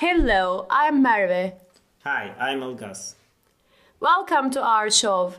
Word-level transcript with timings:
Hello, 0.00 0.64
I'm 0.70 1.02
Merve. 1.02 1.54
Hi, 2.04 2.32
I'm 2.38 2.60
Ilgaz. 2.60 3.16
Welcome 3.98 4.48
to 4.52 4.62
our 4.62 4.90
show. 4.90 5.34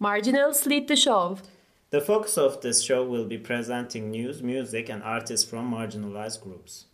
Marginals 0.00 0.66
lead 0.66 0.88
the 0.88 0.96
show. 0.96 1.38
The 1.90 2.00
focus 2.00 2.36
of 2.36 2.62
this 2.62 2.82
show 2.82 3.04
will 3.04 3.26
be 3.26 3.38
presenting 3.38 4.10
news, 4.10 4.42
music, 4.42 4.88
and 4.88 5.04
artists 5.04 5.48
from 5.48 5.70
marginalized 5.70 6.40
groups. 6.40 6.86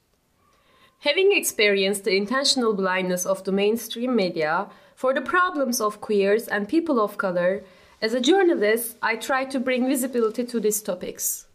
Having 0.98 1.32
experienced 1.32 2.04
the 2.04 2.14
intentional 2.14 2.74
blindness 2.74 3.24
of 3.24 3.42
the 3.44 3.52
mainstream 3.52 4.14
media 4.14 4.68
for 4.94 5.14
the 5.14 5.22
problems 5.22 5.80
of 5.80 6.02
queers 6.02 6.46
and 6.46 6.68
people 6.68 7.00
of 7.00 7.16
color, 7.16 7.64
as 8.02 8.12
a 8.12 8.20
journalist, 8.20 8.98
I 9.00 9.16
try 9.16 9.46
to 9.46 9.58
bring 9.58 9.88
visibility 9.88 10.44
to 10.44 10.60
these 10.60 10.82
topics. 10.82 11.46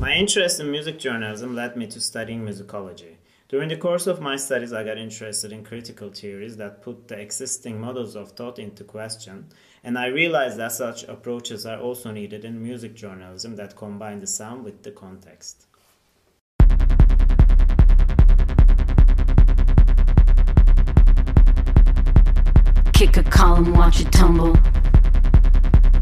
My 0.00 0.14
interest 0.14 0.58
in 0.58 0.70
music 0.70 0.98
journalism 0.98 1.54
led 1.54 1.76
me 1.76 1.86
to 1.88 2.00
studying 2.00 2.46
musicology. 2.46 3.16
During 3.54 3.68
the 3.68 3.76
course 3.76 4.08
of 4.08 4.20
my 4.20 4.34
studies, 4.34 4.72
I 4.72 4.82
got 4.82 4.98
interested 4.98 5.52
in 5.52 5.62
critical 5.62 6.10
theories 6.10 6.56
that 6.56 6.82
put 6.82 7.06
the 7.06 7.16
existing 7.16 7.80
models 7.80 8.16
of 8.16 8.32
thought 8.32 8.58
into 8.58 8.82
question, 8.82 9.46
and 9.84 9.96
I 9.96 10.06
realized 10.06 10.56
that 10.56 10.72
such 10.72 11.04
approaches 11.04 11.64
are 11.64 11.78
also 11.78 12.10
needed 12.10 12.44
in 12.44 12.60
music 12.60 12.96
journalism 12.96 13.54
that 13.54 13.76
combine 13.76 14.18
the 14.18 14.26
sound 14.26 14.64
with 14.64 14.82
the 14.82 14.90
context. 14.90 15.66
Kick 22.92 23.16
a 23.16 23.22
column, 23.22 23.72
watch 23.72 24.00
it 24.00 24.10
tumble. 24.10 24.58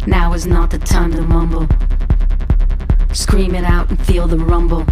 Now 0.07 0.33
is 0.33 0.47
not 0.47 0.71
the 0.71 0.79
time 0.79 1.13
to 1.13 1.21
mumble. 1.21 1.69
Scream 3.13 3.55
it 3.55 3.65
out 3.65 3.91
and 3.91 4.03
feel 4.07 4.27
the 4.27 4.39
rumble. 4.39 4.87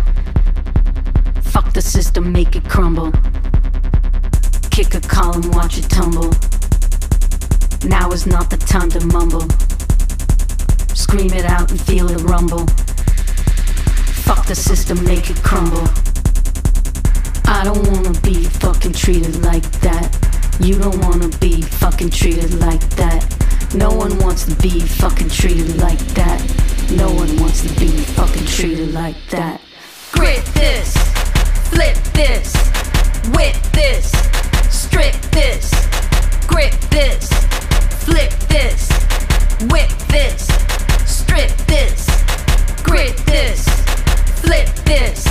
Fuck 1.71 1.75
the 1.77 1.83
system, 1.83 2.33
make 2.33 2.57
it 2.57 2.69
crumble. 2.69 3.13
Kick 4.73 4.95
a 4.95 5.01
column, 5.01 5.53
watch 5.53 5.79
it 5.79 5.89
tumble. 5.89 6.33
Now 7.89 8.11
is 8.11 8.27
not 8.27 8.51
the 8.51 8.57
time 8.57 8.89
to 8.91 9.07
mumble. 9.07 9.47
Scream 10.97 11.33
it 11.33 11.45
out 11.45 11.71
and 11.71 11.81
feel 11.81 12.11
it 12.11 12.23
rumble. 12.23 12.67
Fuck 14.27 14.47
the 14.47 14.57
system, 14.57 15.05
make 15.05 15.31
it 15.31 15.41
crumble. 15.45 15.87
I 17.47 17.63
don't 17.63 17.87
wanna 17.87 18.19
be 18.19 18.47
fucking 18.47 18.95
treated 18.95 19.41
like 19.45 19.71
that. 19.83 20.11
You 20.59 20.77
don't 20.77 20.99
wanna 21.05 21.29
be 21.39 21.63
fucking 21.63 22.11
treated 22.11 22.53
like 22.55 22.83
that. 22.97 23.23
No 23.77 23.91
one 23.91 24.19
wants 24.19 24.45
to 24.47 24.57
be 24.57 24.81
fucking 24.81 25.29
treated 25.29 25.77
like 25.77 26.01
that. 26.19 26.43
No 26.91 27.13
one 27.13 27.37
wants 27.39 27.63
to 27.63 27.69
be 27.79 27.87
fucking 28.19 28.47
treated 28.47 28.93
like 28.93 29.15
that. 29.29 29.61
Grit 30.11 30.45
this, 30.47 31.00
flip 31.81 31.97
this, 32.13 32.53
whip 33.35 33.57
this, 33.73 34.13
strip 34.69 35.15
this, 35.33 35.71
grip 36.47 36.75
this, 36.91 37.33
flip 38.05 38.31
this, 38.53 38.91
whip 39.73 39.89
this, 40.09 40.47
strip 41.07 41.51
this, 41.67 42.05
grit 42.83 43.17
this, 43.25 43.65
flip 44.43 44.69
this, 44.85 45.25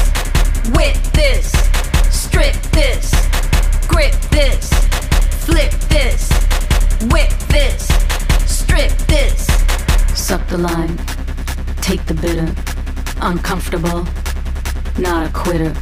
whip 0.74 0.98
this, 1.14 1.52
strip 2.10 2.56
this, 2.72 3.12
grip 3.88 4.16
this, 4.32 4.74
flip 5.46 5.72
this, 5.90 6.32
whip 7.12 7.30
this, 7.50 7.88
strip 8.48 8.92
this. 9.06 9.46
Suck 10.20 10.48
the 10.48 10.58
lime, 10.58 10.98
take 11.80 12.04
the 12.08 12.16
bitter. 12.16 12.52
Uncomfortable, 13.22 14.08
not 14.98 15.30
a 15.30 15.32
quitter. 15.32 15.76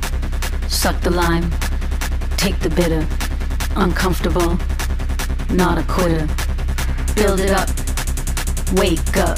Suck 0.68 1.00
the 1.02 1.10
lime, 1.10 1.50
take 2.36 2.60
the 2.60 2.70
bitter. 2.70 3.06
Uncomfortable, 3.76 4.58
not 5.50 5.78
a 5.78 5.84
quitter. 5.84 6.28
Build 7.16 7.40
it 7.40 7.52
up, 7.52 7.70
wake 8.74 9.18
up. 9.18 9.38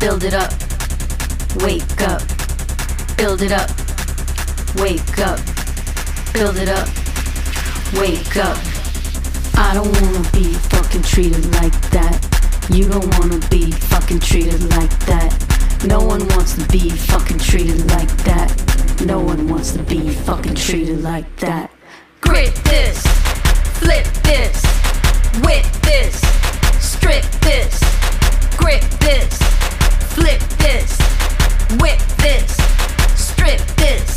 Build 0.00 0.24
it 0.24 0.34
up, 0.34 0.52
wake 1.62 2.00
up. 2.02 2.22
Build 3.16 3.42
it 3.42 3.52
up, 3.52 3.70
wake 4.76 5.18
up. 5.18 5.38
Build 6.32 6.56
it 6.56 6.68
up, 6.68 6.88
wake 7.94 8.36
up. 8.36 8.58
I 9.54 9.74
don't 9.74 9.92
wanna 10.00 10.28
be 10.32 10.54
fucking 10.54 11.02
treated 11.02 11.44
like 11.54 11.78
that. 11.90 12.18
You 12.70 12.88
don't 12.88 13.18
wanna 13.18 13.38
be 13.48 13.70
fucking 13.70 14.20
treated 14.20 14.62
like 14.70 14.98
that. 15.06 15.30
No 15.86 16.00
one 16.00 16.26
wants 16.28 16.54
to 16.56 16.66
be 16.68 16.90
fucking 16.90 17.38
treated 17.38 17.90
like 17.90 18.10
that. 18.24 18.71
No 19.00 19.18
one 19.20 19.48
wants 19.48 19.72
to 19.72 19.82
be 19.82 20.10
fucking 20.10 20.54
treated 20.54 21.02
like 21.02 21.36
that. 21.36 21.70
Grit 22.20 22.54
this, 22.64 23.02
flip 23.78 24.06
this, 24.22 24.64
whip 25.42 25.64
this, 25.82 26.20
strip 26.80 27.24
this, 27.40 27.80
grip 28.56 28.82
this, 29.00 29.38
flip 30.14 30.40
this, 30.58 31.00
whip 31.80 32.00
this, 32.18 32.56
strip 33.16 33.60
this, 33.76 34.11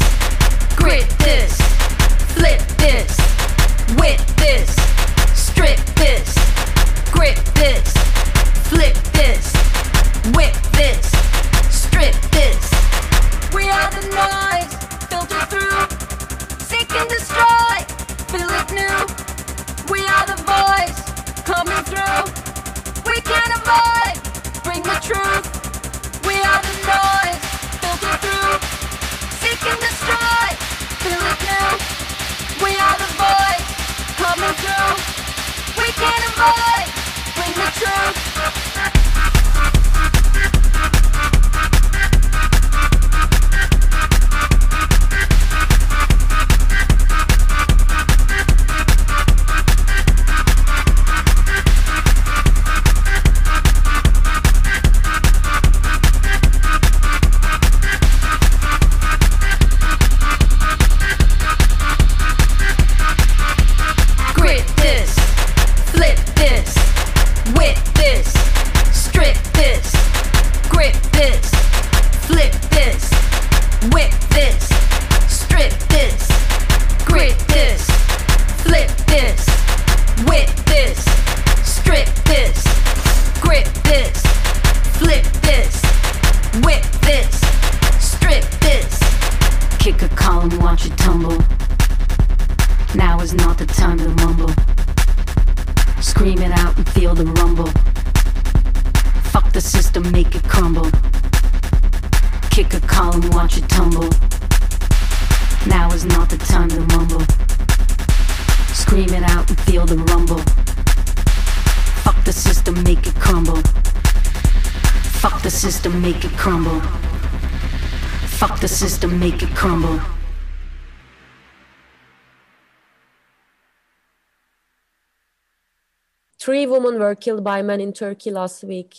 were 127.15 127.21
killed 127.21 127.43
by 127.45 127.61
men 127.61 127.79
in 127.79 127.93
Turkey 127.93 128.29
last 128.29 128.63
week. 128.65 128.93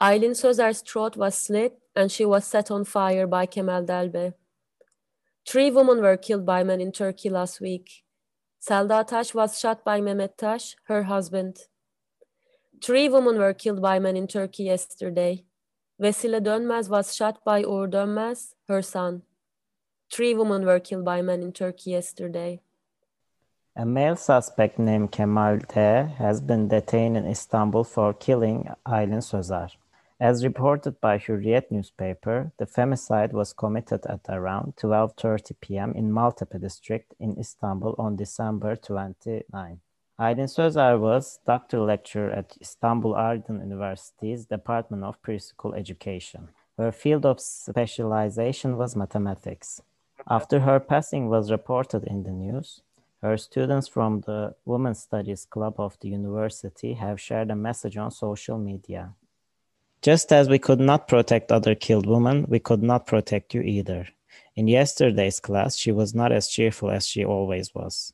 Aylin 0.00 0.36
Sözer's 0.36 0.80
throat 0.80 1.16
was 1.16 1.34
slit 1.34 1.72
and 1.96 2.12
she 2.12 2.24
was 2.24 2.44
set 2.44 2.70
on 2.70 2.84
fire 2.84 3.26
by 3.26 3.46
Kemal 3.46 3.84
Delbe. 3.84 4.34
Three 5.44 5.70
women 5.72 6.00
were 6.00 6.16
killed 6.16 6.46
by 6.46 6.62
men 6.62 6.80
in 6.80 6.92
Turkey 6.92 7.30
last 7.30 7.60
week. 7.60 8.04
Selda 8.60 9.04
Taş 9.04 9.34
was 9.34 9.58
shot 9.58 9.84
by 9.84 10.00
Mehmet 10.00 10.36
Taş, 10.36 10.76
her 10.84 11.02
husband. 11.02 11.56
Three 12.80 13.08
women 13.08 13.38
were 13.38 13.54
killed 13.54 13.82
by 13.82 13.98
men 13.98 14.16
in 14.16 14.28
Turkey 14.28 14.64
yesterday. 14.64 15.44
Vesile 16.00 16.40
Dönmez 16.40 16.88
was 16.88 17.16
shot 17.16 17.44
by 17.44 17.64
Uğur 17.64 17.90
Dönmez, 17.90 18.54
her 18.68 18.82
son. 18.82 19.22
Three 20.12 20.32
women 20.32 20.64
were 20.64 20.80
killed 20.80 21.04
by 21.04 21.22
men 21.22 21.42
in 21.42 21.52
Turkey 21.52 21.90
yesterday. 21.90 22.60
A 23.80 23.86
male 23.86 24.16
suspect 24.16 24.76
named 24.80 25.12
Kemal 25.12 25.60
T. 25.60 25.78
has 25.78 26.40
been 26.40 26.66
detained 26.66 27.16
in 27.16 27.24
Istanbul 27.24 27.84
for 27.84 28.12
killing 28.12 28.68
Aylin 28.84 29.22
Sözer. 29.22 29.70
As 30.18 30.44
reported 30.44 31.00
by 31.00 31.16
Hürriyet 31.16 31.70
newspaper, 31.70 32.50
the 32.58 32.66
femicide 32.66 33.32
was 33.32 33.52
committed 33.52 34.04
at 34.06 34.22
around 34.28 34.74
12.30 34.82 35.52
p.m. 35.60 35.92
in 35.92 36.10
Maltepe 36.10 36.60
district 36.60 37.14
in 37.20 37.38
Istanbul 37.38 37.94
on 38.00 38.16
December 38.16 38.74
29. 38.74 39.78
Aylin 40.18 40.48
Sözer 40.48 40.98
was 40.98 41.38
doctoral 41.46 41.86
lecturer 41.86 42.30
at 42.30 42.56
Istanbul 42.60 43.14
Aydın 43.14 43.60
University's 43.60 44.44
Department 44.46 45.04
of 45.04 45.22
Preschool 45.22 45.78
Education. 45.78 46.48
Her 46.76 46.90
field 46.90 47.24
of 47.24 47.38
specialization 47.38 48.76
was 48.76 48.96
mathematics. 48.96 49.80
After 50.28 50.58
her 50.58 50.80
passing 50.80 51.28
was 51.28 51.52
reported 51.52 52.02
in 52.02 52.24
the 52.24 52.32
news, 52.32 52.82
her 53.22 53.36
students 53.36 53.88
from 53.88 54.20
the 54.20 54.54
Women's 54.64 55.00
Studies 55.00 55.44
Club 55.44 55.74
of 55.78 55.96
the 56.00 56.08
university 56.08 56.94
have 56.94 57.20
shared 57.20 57.50
a 57.50 57.56
message 57.56 57.96
on 57.96 58.10
social 58.10 58.58
media. 58.58 59.14
Just 60.02 60.32
as 60.32 60.48
we 60.48 60.58
could 60.60 60.78
not 60.78 61.08
protect 61.08 61.50
other 61.50 61.74
killed 61.74 62.06
women, 62.06 62.46
we 62.48 62.60
could 62.60 62.82
not 62.82 63.06
protect 63.06 63.54
you 63.54 63.62
either. 63.62 64.06
In 64.54 64.68
yesterday's 64.68 65.40
class, 65.40 65.76
she 65.76 65.90
was 65.90 66.14
not 66.14 66.30
as 66.30 66.48
cheerful 66.48 66.90
as 66.90 67.06
she 67.06 67.24
always 67.24 67.74
was. 67.74 68.12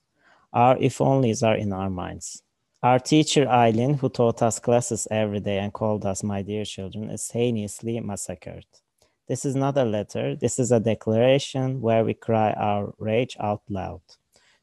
Our 0.52 0.78
if 0.78 0.98
onlys 0.98 1.46
are 1.46 1.56
in 1.56 1.72
our 1.72 1.90
minds. 1.90 2.42
Our 2.82 2.98
teacher, 2.98 3.46
Aylin, 3.46 3.98
who 3.98 4.08
taught 4.08 4.42
us 4.42 4.58
classes 4.58 5.08
every 5.10 5.40
day 5.40 5.58
and 5.58 5.72
called 5.72 6.06
us 6.06 6.22
my 6.22 6.42
dear 6.42 6.64
children, 6.64 7.10
is 7.10 7.30
heinously 7.30 8.00
massacred. 8.00 8.66
This 9.26 9.44
is 9.44 9.56
not 9.56 9.76
a 9.78 9.84
letter, 9.84 10.36
this 10.36 10.58
is 10.58 10.70
a 10.70 10.80
declaration 10.80 11.80
where 11.80 12.04
we 12.04 12.14
cry 12.14 12.52
our 12.52 12.94
rage 12.98 13.36
out 13.40 13.62
loud. 13.68 14.02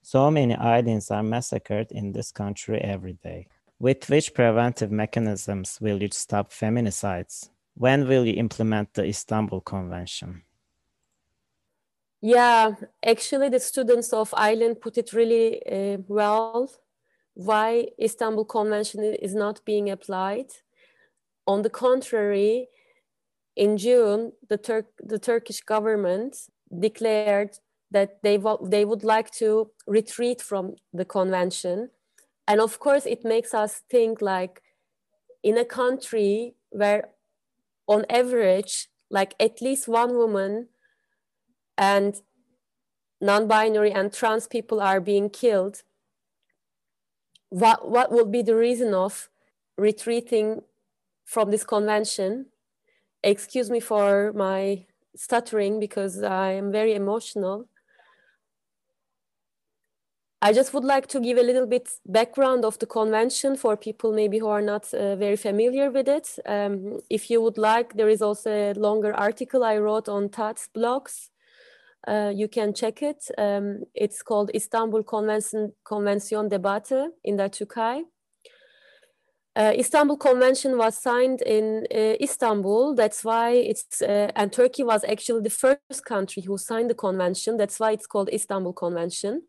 So 0.02 0.32
many 0.32 0.56
Aylins 0.56 1.12
are 1.12 1.24
massacred 1.24 1.92
in 1.92 2.12
this 2.12 2.32
country 2.32 2.80
every 2.82 3.14
day. 3.14 3.48
With 3.80 4.10
which 4.10 4.34
preventive 4.34 4.92
mechanisms 4.92 5.80
will 5.82 6.02
you 6.02 6.10
stop 6.12 6.52
feminicides? 6.52 7.50
When 7.76 8.08
will 8.08 8.26
you 8.26 8.34
implement 8.34 8.94
the 8.94 9.06
Istanbul 9.06 9.62
Convention? 9.62 10.44
Yeah, 12.22 12.76
actually, 13.04 13.50
the 13.50 13.60
students 13.60 14.14
of 14.14 14.32
Aylin 14.32 14.80
put 14.80 14.98
it 14.98 15.14
really 15.14 15.66
uh, 15.66 15.98
well. 16.08 16.72
Why 17.34 17.88
Istanbul 18.00 18.46
Convention 18.46 19.04
is 19.04 19.34
not 19.34 19.66
being 19.66 19.90
applied? 19.90 20.52
On 21.48 21.64
the 21.64 21.70
contrary, 21.70 22.68
in 23.56 23.78
June, 23.78 24.34
the, 24.48 24.58
Turk, 24.58 24.86
the 25.00 25.18
Turkish 25.18 25.62
government 25.62 26.38
declared 26.80 27.58
that 27.92 28.24
they, 28.24 28.40
they 28.64 28.86
would 28.86 29.04
like 29.04 29.32
to 29.32 29.70
retreat 29.86 30.42
from 30.42 30.76
the 30.94 31.06
convention. 31.06 31.90
And 32.48 32.60
of 32.60 32.80
course 32.80 33.06
it 33.06 33.24
makes 33.24 33.54
us 33.54 33.82
think 33.90 34.22
like 34.22 34.62
in 35.44 35.58
a 35.58 35.66
country 35.66 36.56
where 36.70 37.10
on 37.88 38.06
average 38.10 38.88
like 39.10 39.36
at 39.40 39.62
least 39.62 39.88
one 39.88 40.16
woman 40.16 40.70
and 41.78 42.22
non-binary 43.20 43.92
and 43.92 44.14
trans 44.14 44.48
people 44.48 44.80
are 44.82 45.02
being 45.02 45.30
killed 45.30 45.84
what 47.52 47.90
what 47.92 48.12
would 48.12 48.32
be 48.32 48.42
the 48.42 48.56
reason 48.56 48.94
of 48.94 49.30
retreating 49.78 50.62
from 51.26 51.52
this 51.52 51.66
convention? 51.66 52.48
Excuse 53.24 53.70
me 53.70 53.80
for 53.80 54.32
my 54.34 54.86
stuttering 55.16 55.78
because 55.78 56.24
i 56.24 56.52
am 56.54 56.72
very 56.72 56.94
emotional 56.94 57.68
I 60.44 60.54
just 60.54 60.74
would 60.74 60.84
like 60.84 61.06
to 61.08 61.20
give 61.20 61.38
a 61.38 61.44
little 61.44 61.68
bit 61.68 61.88
background 62.08 62.66
of 62.66 62.80
the 62.80 62.88
convention 62.88 63.56
for 63.56 63.78
people 63.78 64.12
maybe 64.12 64.40
who 64.40 64.48
are 64.48 64.62
not 64.62 64.92
uh, 64.92 65.16
very 65.16 65.36
familiar 65.36 65.92
with 65.92 66.08
it. 66.08 66.40
Um, 66.48 67.00
if 67.12 67.30
you 67.30 67.42
would 67.44 67.60
like, 67.60 67.94
there 67.94 68.10
is 68.10 68.24
also 68.24 68.50
a 68.50 68.74
longer 68.74 69.14
article 69.14 69.64
I 69.64 69.78
wrote 69.78 70.10
on 70.10 70.30
taz 70.30 70.68
blogs. 70.76 71.30
Uh, 72.08 72.32
you 72.34 72.48
can 72.48 72.74
check 72.74 73.04
it. 73.04 73.24
Um, 73.38 73.84
it's 73.94 74.24
called 74.24 74.50
Istanbul 74.56 75.04
Convention, 75.04 75.74
Convention 75.86 76.50
Debatte 76.50 77.12
in 77.24 77.38
the 77.38 77.48
Türkei. 77.48 78.02
Uh, 79.56 79.74
Istanbul 79.78 80.18
Convention 80.18 80.76
was 80.76 80.98
signed 80.98 81.44
in 81.44 81.86
uh, 81.94 82.16
Istanbul. 82.20 82.96
That's 82.96 83.24
why 83.24 83.52
it's, 83.52 84.02
uh, 84.02 84.32
and 84.36 84.52
Turkey 84.52 84.84
was 84.84 85.04
actually 85.04 85.42
the 85.42 85.52
first 85.52 86.04
country 86.04 86.42
who 86.42 86.58
signed 86.58 86.90
the 86.90 86.96
convention. 86.96 87.58
That's 87.58 87.80
why 87.80 87.92
it's 87.92 88.08
called 88.08 88.30
Istanbul 88.34 88.74
Convention. 88.74 89.44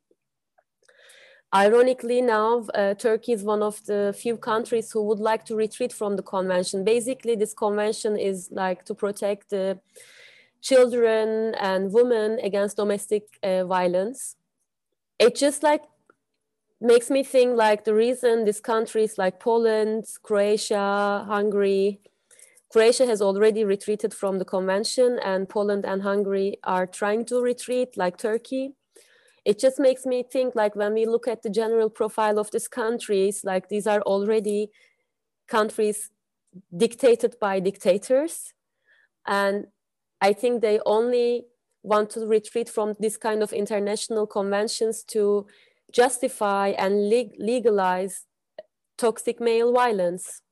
Ironically, 1.55 2.23
now 2.23 2.61
uh, 2.75 2.95
Turkey 2.95 3.33
is 3.33 3.43
one 3.43 3.63
of 3.63 3.85
the 3.85 4.15
few 4.19 4.39
countries 4.39 4.91
who 4.91 5.03
would 5.03 5.19
like 5.19 5.45
to 5.47 5.55
retreat 5.55 5.93
from 5.93 6.17
the 6.17 6.23
convention. 6.23 6.83
Basically, 6.83 7.37
this 7.37 7.53
convention 7.53 8.17
is 8.17 8.49
like 8.51 8.87
to 8.87 8.95
protect 8.95 9.51
the 9.51 9.79
children 10.63 11.55
and 11.57 11.93
women 11.93 12.39
against 12.43 12.79
domestic 12.79 13.25
uh, 13.43 13.65
violence. 13.65 14.37
It 15.19 15.37
just 15.37 15.63
like 15.63 15.83
makes 16.81 17.11
me 17.11 17.23
think 17.23 17.57
like 17.57 17.85
the 17.85 17.95
reason 17.95 18.47
these 18.47 18.61
countries 18.61 19.19
like 19.19 19.39
Poland, 19.39 20.07
Croatia, 20.23 21.25
Hungary, 21.29 22.01
Croatia 22.73 23.05
has 23.05 23.21
already 23.21 23.63
retreated 23.65 24.15
from 24.15 24.39
the 24.39 24.47
convention 24.47 25.19
and 25.23 25.47
Poland 25.47 25.85
and 25.85 26.01
Hungary 26.01 26.57
are 26.65 26.87
trying 26.87 27.27
to 27.27 27.43
retreat 27.43 27.99
like 27.99 28.17
Turkey 28.17 28.73
it 29.45 29.59
just 29.59 29.79
makes 29.79 30.07
me 30.07 30.23
think 30.23 30.55
like 30.55 30.77
when 30.77 30.95
we 30.95 31.05
look 31.07 31.27
at 31.27 31.43
the 31.43 31.51
general 31.51 31.91
profile 31.91 32.39
of 32.39 32.51
these 32.51 32.69
countries 32.69 33.43
like 33.45 33.69
these 33.69 33.87
are 33.87 34.01
already 34.03 34.71
countries 35.49 36.11
dictated 36.77 37.37
by 37.41 37.61
dictators. 37.61 38.53
And 39.27 39.67
i 40.21 40.33
think 40.33 40.63
they 40.63 40.79
only 40.87 41.45
want 41.83 42.11
to 42.11 42.27
retreat 42.27 42.69
from 42.69 42.95
this 43.01 43.17
kind 43.17 43.43
of 43.43 43.53
international 43.53 44.27
conventions 44.27 45.03
to 45.03 45.47
justify 45.93 46.69
and 46.79 47.09
legalize 47.39 48.27
toxic 48.97 49.41
male 49.41 49.73
violence. 49.73 50.43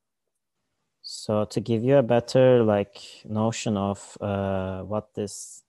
So 1.02 1.44
to 1.46 1.60
give 1.60 1.82
you 1.82 1.96
a 1.96 2.02
better 2.02 2.62
like 2.64 2.98
notion 3.24 3.76
of 3.76 4.18
uh, 4.20 4.82
what 4.82 5.14
this 5.14 5.62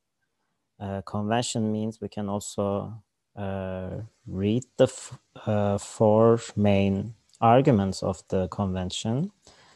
uh, 0.79 1.01
convention 1.01 1.72
means 1.72 2.01
we 2.01 2.10
can 2.10 2.27
also 2.27 3.01
uh, 3.35 4.01
read 4.27 4.63
the 4.77 4.91
uh, 5.45 5.77
four 5.77 6.39
main 6.55 7.15
arguments 7.39 8.03
of 8.03 8.23
the 8.29 8.47
convention. 8.50 9.31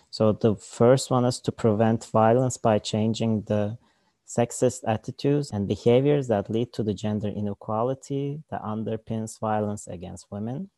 So 0.10 0.32
the 0.32 0.56
first 0.56 1.12
one 1.12 1.26
is 1.26 1.40
to 1.42 1.52
prevent 1.52 2.06
violence 2.06 2.58
by 2.58 2.80
changing 2.80 3.44
the 3.44 3.78
sexist 4.26 4.82
attitudes 4.88 5.52
and 5.52 5.68
behaviors 5.68 6.28
that 6.28 6.50
lead 6.50 6.74
to 6.74 6.84
the 6.84 6.94
gender 6.94 7.28
inequality 7.28 8.44
that 8.50 8.62
underpins 8.64 9.40
violence 9.40 9.88
against 9.88 10.32
women. 10.32 10.70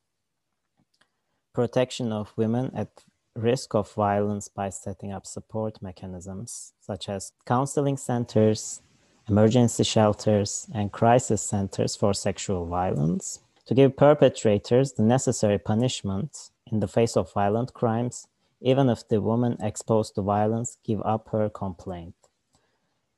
Protection 1.53 2.12
of 2.12 2.34
women 2.36 2.72
at 2.75 2.89
risk 3.36 3.75
of 3.75 3.91
violence 3.93 4.48
by 4.48 4.69
setting 4.69 5.12
up 5.12 5.25
support 5.25 5.81
mechanisms 5.81 6.74
such 6.79 7.07
as 7.07 7.31
counseling 7.46 7.96
centers, 7.96 8.81
emergency 9.29 9.84
shelters, 9.84 10.67
and 10.74 10.91
crisis 10.91 11.41
centers 11.41 11.96
for 11.96 12.13
sexual 12.13 12.65
violence, 12.65 13.39
to 13.65 13.74
give 13.74 13.98
perpetrators 13.98 14.93
the 14.93 15.03
necessary 15.03 15.60
punishment 15.60 16.50
in 16.72 16.79
the 16.79 16.88
face 16.88 17.17
of 17.17 17.34
violent 17.34 17.74
crimes, 17.74 18.27
even 18.62 18.89
if 18.89 19.07
the 19.07 19.22
woman 19.22 19.57
exposed 19.62 20.15
to 20.15 20.22
violence 20.22 20.77
give 20.84 21.01
up 21.03 21.29
her 21.29 21.50
complaint. 21.50 22.15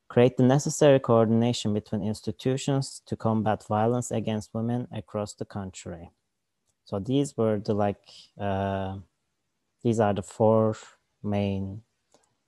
Create 0.08 0.38
the 0.38 0.44
necessary 0.44 1.00
coordination 1.00 1.74
between 1.74 2.02
institutions 2.02 3.04
to 3.06 3.16
combat 3.16 3.64
violence 3.68 4.10
against 4.10 4.54
women 4.56 4.88
across 4.92 5.34
the 5.34 5.46
country. 5.46 6.10
So 6.86 6.98
these 6.98 7.38
were 7.38 7.60
the 7.60 7.76
like, 7.76 8.02
uh, 8.40 8.98
these 9.84 10.00
are 10.00 10.16
the 10.16 10.24
four 10.24 10.76
main 11.22 11.84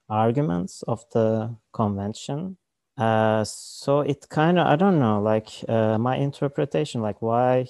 arguments 0.09 0.83
of 0.87 1.05
the 1.13 1.55
convention 1.71 2.57
uh, 3.01 3.43
so 3.43 4.01
it 4.01 4.29
kind 4.29 4.59
of, 4.59 4.67
I 4.67 4.75
don't 4.75 4.99
know, 4.99 5.19
like 5.19 5.49
uh, 5.67 5.97
my 5.97 6.17
interpretation, 6.17 7.01
like 7.01 7.19
why 7.19 7.67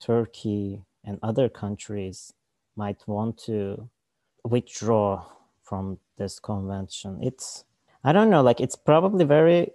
Turkey 0.00 0.82
and 1.02 1.18
other 1.22 1.48
countries 1.48 2.34
might 2.76 3.00
want 3.06 3.38
to 3.46 3.88
withdraw 4.44 5.24
from 5.62 5.98
this 6.18 6.38
convention. 6.38 7.20
It's, 7.22 7.64
I 8.04 8.12
don't 8.12 8.28
know, 8.28 8.42
like 8.42 8.60
it's 8.60 8.76
probably 8.76 9.24
very 9.24 9.72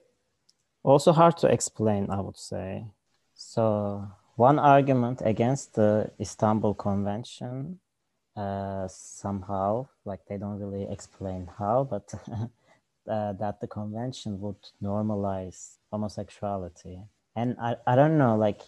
also 0.84 1.13
hard 1.13 1.38
to 1.38 1.48
explain, 1.48 2.12
I 2.12 2.22
would 2.22 2.38
say. 2.38 2.86
So 3.34 4.08
one 4.36 4.60
argument 4.60 5.24
against 5.25 5.74
the 5.74 6.12
Istanbul 6.20 6.75
Convention, 6.75 7.80
uh, 8.38 8.88
somehow, 8.88 9.88
like 10.06 10.27
they 10.27 10.38
don't 10.38 10.60
really 10.60 10.84
explain 10.88 11.50
how, 11.58 11.88
but 11.89 12.13
uh, 13.07 13.33
that 13.33 13.62
the 13.62 13.67
convention 13.67 14.39
would 14.41 14.57
normalize 14.81 15.77
homosexuality. 15.91 17.01
And 17.35 17.55
I, 17.62 17.75
I 17.85 17.95
don't 17.95 18.17
know, 18.17 18.35
like 18.35 18.62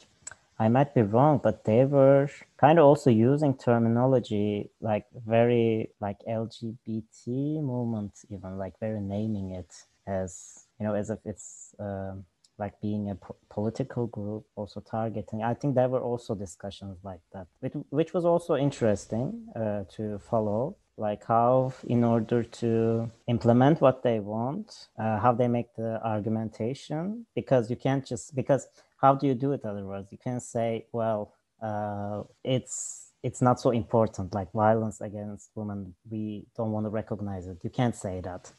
I 0.60 0.70
might 0.70 0.94
be 0.96 1.03
wrong, 1.03 1.39
but 1.44 1.65
they 1.65 1.86
were 1.86 2.29
kind 2.58 2.79
of 2.79 2.86
also 2.86 3.10
using 3.12 3.56
terminology 3.56 4.72
like 4.82 5.06
very 5.25 5.91
like 6.01 6.17
LGBT 6.27 7.62
movement, 7.62 8.13
even 8.29 8.58
like 8.58 8.74
very 8.79 9.00
naming 9.00 9.51
it 9.51 9.74
as 10.08 10.65
you 10.79 10.86
know 10.86 10.94
as 10.94 11.10
if 11.10 11.20
it's 11.25 11.75
um, 11.79 12.25
like 12.58 12.79
being 12.82 13.12
a 13.12 13.15
po- 13.15 13.36
political 13.50 14.08
group, 14.08 14.46
also 14.56 14.79
targeting. 14.79 15.44
I 15.44 15.53
think 15.53 15.75
there 15.75 15.89
were 15.89 16.01
also 16.01 16.34
discussions 16.34 16.98
like 17.03 17.22
that, 17.34 17.48
which, 17.60 17.74
which 17.89 18.13
was 18.13 18.25
also 18.25 18.56
interesting 18.56 19.48
uh, 19.56 19.84
to 19.96 20.17
follow 20.20 20.75
like 20.98 21.24
how 21.25 21.72
in 21.88 22.04
order 22.04 22.44
to 22.44 23.10
implement 23.27 23.80
what 23.82 24.01
they 24.04 24.20
want 24.20 24.88
uh, 24.98 25.20
how 25.20 25.32
they 25.32 25.48
make 25.48 25.74
the 25.75 26.01
argumentation 26.04 27.25
because 27.36 27.70
you 27.70 27.75
can't 27.75 28.06
just 28.06 28.36
because 28.36 28.68
how 28.98 29.13
do 29.13 29.27
you 29.27 29.36
do 29.36 29.51
it 29.54 29.63
otherwise? 29.63 30.06
You 30.12 30.18
can 30.18 30.39
say 30.39 30.86
well 30.92 31.34
uh, 31.62 32.24
it's 32.44 33.13
it's 33.24 33.42
not 33.42 33.60
so 33.60 33.72
important 33.72 34.34
like 34.34 34.51
violence 34.51 35.01
against 35.01 35.51
women 35.56 35.94
we 36.10 36.46
don't 36.56 36.72
want 36.72 36.86
to 36.86 36.89
recognize 36.89 37.48
it. 37.48 37.58
You 37.63 37.70
can't 37.70 37.96
say 37.96 38.22
that 38.22 38.51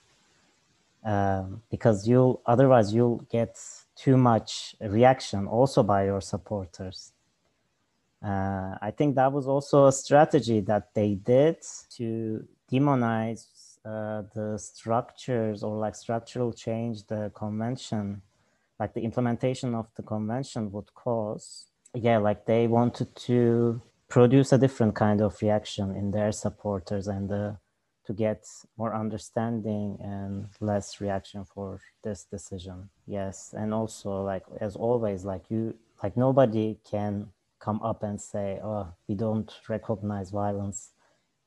um, 1.04 1.62
because 1.70 2.06
you'll 2.06 2.40
otherwise 2.46 2.94
you'll 2.94 3.24
get 3.30 3.58
too 3.96 4.16
much 4.16 4.76
reaction 4.80 5.46
also 5.46 5.82
by 5.82 6.04
your 6.04 6.20
supporters 6.20 7.12
uh, 8.24 8.74
I 8.82 8.90
think 8.96 9.14
that 9.14 9.32
was 9.32 9.46
also 9.46 9.86
a 9.86 9.92
strategy 9.92 10.60
that 10.60 10.92
they 10.94 11.14
did 11.14 11.58
to 11.96 12.44
demonize 12.70 13.78
uh, 13.84 14.22
the 14.34 14.58
structures 14.58 15.62
or 15.62 15.76
like 15.76 15.94
structural 15.94 16.52
change 16.52 17.06
the 17.06 17.30
convention, 17.34 18.20
like 18.80 18.92
the 18.92 19.02
implementation 19.02 19.74
of 19.74 19.86
the 19.96 20.02
convention 20.02 20.72
would 20.72 20.92
cause. 20.94 21.66
Yeah, 21.94 22.18
like 22.18 22.44
they 22.44 22.66
wanted 22.66 23.14
to 23.28 23.80
produce 24.08 24.52
a 24.52 24.58
different 24.58 24.94
kind 24.94 25.20
of 25.20 25.40
reaction 25.40 25.94
in 25.94 26.10
their 26.10 26.32
supporters 26.32 27.06
and 27.06 27.30
uh, 27.30 27.52
to 28.04 28.12
get 28.12 28.44
more 28.76 28.94
understanding 28.94 29.96
and 30.02 30.48
less 30.60 31.00
reaction 31.00 31.44
for 31.44 31.80
this 32.02 32.24
decision. 32.24 32.88
Yes, 33.06 33.54
and 33.56 33.72
also 33.72 34.22
like 34.22 34.44
as 34.60 34.74
always, 34.74 35.24
like 35.24 35.44
you, 35.50 35.74
like 36.02 36.16
nobody 36.16 36.78
can 36.90 37.28
come 37.60 37.80
up 37.82 38.02
and 38.02 38.20
say, 38.20 38.58
oh, 38.62 38.88
we 39.08 39.14
don't 39.14 39.52
recognize 39.68 40.30
violence 40.30 40.92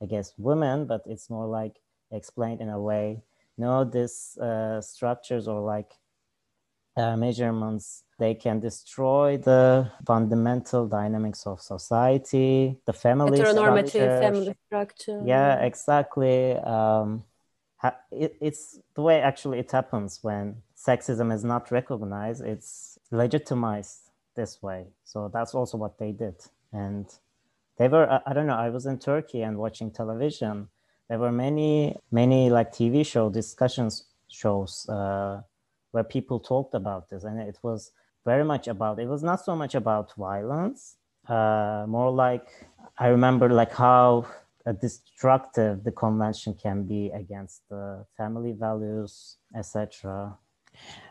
against 0.00 0.34
women, 0.38 0.86
but 0.86 1.02
it's 1.06 1.30
more 1.30 1.46
like 1.46 1.76
explained 2.10 2.60
in 2.60 2.68
a 2.68 2.80
way, 2.80 3.22
no, 3.56 3.84
these 3.84 4.36
uh, 4.38 4.80
structures 4.80 5.48
or 5.48 5.60
like 5.60 5.92
uh, 6.96 7.16
measurements, 7.16 8.04
they 8.18 8.34
can 8.34 8.60
destroy 8.60 9.38
the 9.38 9.90
fundamental 10.06 10.86
dynamics 10.86 11.46
of 11.46 11.60
society, 11.60 12.78
the 12.86 12.92
family 12.92 13.38
heteronormative 13.40 13.88
structure. 13.88 14.20
family 14.20 14.54
structure. 14.66 15.22
Yeah, 15.24 15.56
exactly. 15.64 16.52
Um, 16.56 17.24
ha- 17.76 17.98
it, 18.10 18.36
it's 18.40 18.78
the 18.94 19.02
way 19.02 19.20
actually 19.20 19.58
it 19.58 19.70
happens 19.70 20.18
when 20.22 20.56
sexism 20.76 21.32
is 21.32 21.44
not 21.44 21.70
recognized, 21.70 22.42
it's 22.42 22.98
legitimized 23.10 24.01
this 24.34 24.62
way. 24.62 24.86
So 25.04 25.30
that's 25.32 25.54
also 25.54 25.76
what 25.78 25.98
they 25.98 26.12
did. 26.12 26.36
And 26.72 27.06
they 27.78 27.88
were, 27.88 28.20
I 28.26 28.32
don't 28.32 28.46
know, 28.46 28.56
I 28.56 28.70
was 28.70 28.86
in 28.86 28.98
Turkey 28.98 29.42
and 29.42 29.58
watching 29.58 29.90
television. 29.90 30.68
There 31.08 31.18
were 31.18 31.32
many, 31.32 31.96
many 32.10 32.50
like 32.50 32.72
TV 32.72 33.04
show 33.04 33.30
discussions 33.30 34.04
shows 34.28 34.88
uh, 34.88 35.42
where 35.90 36.04
people 36.04 36.40
talked 36.40 36.74
about 36.74 37.10
this. 37.10 37.24
And 37.24 37.40
it 37.40 37.58
was 37.62 37.92
very 38.24 38.44
much 38.44 38.68
about, 38.68 38.98
it 38.98 39.08
was 39.08 39.22
not 39.22 39.44
so 39.44 39.56
much 39.56 39.74
about 39.74 40.14
violence, 40.16 40.96
uh, 41.28 41.84
more 41.88 42.10
like, 42.10 42.48
I 42.98 43.08
remember 43.08 43.48
like 43.48 43.72
how 43.72 44.26
destructive 44.80 45.82
the 45.82 45.90
convention 45.90 46.54
can 46.54 46.84
be 46.84 47.10
against 47.10 47.68
the 47.68 48.06
family 48.16 48.52
values, 48.52 49.36
etc. 49.56 50.36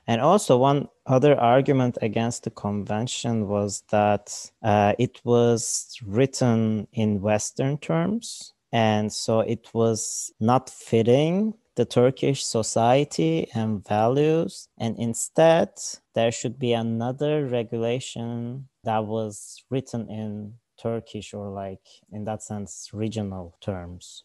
And 0.08 0.20
also, 0.20 0.58
one 0.58 0.88
other 1.06 1.40
argument 1.40 1.98
against 2.02 2.44
the 2.44 2.50
convention 2.50 3.48
was 3.48 3.84
that 3.92 4.52
uh, 4.64 4.94
it 4.98 5.22
was 5.24 5.98
written 6.06 6.88
in 6.92 7.22
Western 7.22 7.78
terms. 7.78 8.54
And 8.72 9.12
so 9.12 9.42
it 9.42 9.70
was 9.74 10.34
not 10.40 10.70
fitting 10.70 11.54
the 11.76 11.86
Turkish 11.86 12.44
society 12.44 13.48
and 13.54 13.86
values. 13.88 14.68
And 14.78 14.98
instead, 14.98 15.70
there 16.16 16.32
should 16.32 16.58
be 16.58 16.74
another 16.74 17.46
regulation 17.46 18.68
that 18.84 19.06
was 19.06 19.64
written 19.70 20.10
in 20.10 20.56
Turkish 20.82 21.34
or, 21.34 21.50
like, 21.50 21.86
in 22.12 22.26
that 22.26 22.42
sense, 22.44 22.90
regional 22.92 23.56
terms. 23.62 24.24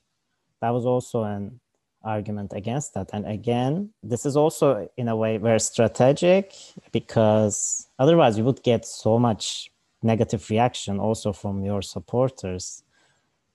That 0.61 0.71
was 0.71 0.87
also 0.87 1.25
an 1.25 1.61
argument 2.07 2.53
against 2.55 2.95
that. 2.95 3.11
And 3.13 3.27
again, 3.27 3.91
this 4.03 4.25
is 4.25 4.37
also 4.37 4.89
in 4.97 5.09
a 5.09 5.17
way 5.17 5.37
very 5.37 5.61
strategic 5.61 6.55
because 6.93 7.89
otherwise 7.99 8.39
you 8.39 8.45
would 8.45 8.63
get 8.63 8.87
so 8.87 9.19
much 9.19 9.71
negative 10.03 10.49
reaction 10.51 11.01
also 11.01 11.33
from 11.33 11.65
your 11.65 11.83
supporters 11.83 12.83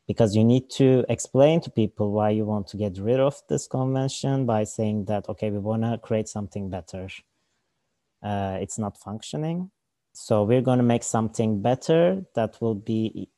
because 0.08 0.36
you 0.36 0.43
need 0.43 0.70
to 0.70 1.05
explain 1.08 1.62
to 1.62 1.70
people 1.72 2.12
why 2.12 2.29
you 2.29 2.46
want 2.46 2.67
to 2.67 2.77
get 2.77 2.98
rid 2.98 3.20
of 3.20 3.41
this 3.48 3.67
convention 3.67 4.46
by 4.46 4.63
saying 4.63 5.05
that 5.05 5.29
okay 5.29 5.50
we 5.50 5.60
want 5.60 5.84
to 5.84 5.98
create 5.98 6.27
something 6.27 6.70
better. 6.70 7.08
Uh, 8.22 8.58
it's 8.62 8.77
not 8.77 8.98
functioning. 8.98 9.72
So 10.13 10.43
we're 10.43 10.62
going 10.62 10.79
to 10.79 10.84
make 10.84 11.03
something 11.03 11.62
better 11.62 12.25
that 12.36 12.60
will 12.62 12.75
be 12.75 13.29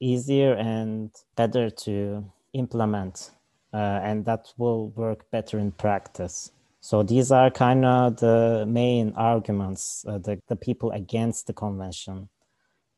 easier 0.00 0.54
and 0.54 1.10
better 1.34 1.70
to 1.70 2.24
implement 2.52 3.32
uh, 3.72 4.00
and 4.02 4.24
that 4.24 4.52
will 4.56 4.90
work 4.90 5.30
better 5.30 5.58
in 5.58 5.72
practice. 5.72 6.52
So 6.80 7.02
these 7.02 7.32
are 7.32 7.50
kind 7.50 7.84
of 7.84 8.16
the 8.16 8.64
main 8.66 9.12
arguments 9.16 10.04
uh, 10.08 10.18
that 10.18 10.46
the 10.46 10.56
people 10.56 10.90
against 10.92 11.46
the 11.46 11.52
convention 11.52 12.28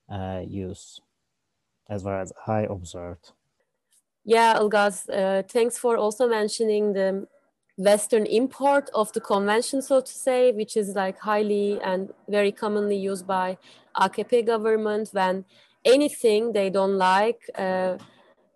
uh, 0.08 0.42
use, 0.46 1.00
as 1.88 2.02
far 2.02 2.20
as 2.20 2.32
I 2.46 2.62
observed. 2.62 3.32
Yeah, 4.24 4.58
Ilgaz, 4.58 5.08
uh, 5.08 5.42
thanks 5.48 5.78
for 5.78 5.96
also 5.96 6.28
mentioning 6.28 6.92
the 6.92 7.26
Western 7.78 8.26
import 8.26 8.90
of 8.94 9.10
the 9.12 9.20
convention, 9.20 9.80
so 9.80 10.02
to 10.02 10.12
say, 10.12 10.52
which 10.52 10.76
is 10.76 10.90
like 10.94 11.18
highly 11.18 11.80
and 11.82 12.12
very 12.28 12.52
commonly 12.52 12.96
used 12.96 13.26
by 13.26 13.56
AKP 13.96 14.46
government 14.46 15.08
when 15.12 15.46
anything 15.84 16.52
they 16.52 16.68
don't 16.68 16.98
like 16.98 17.40
uh, 17.56 17.96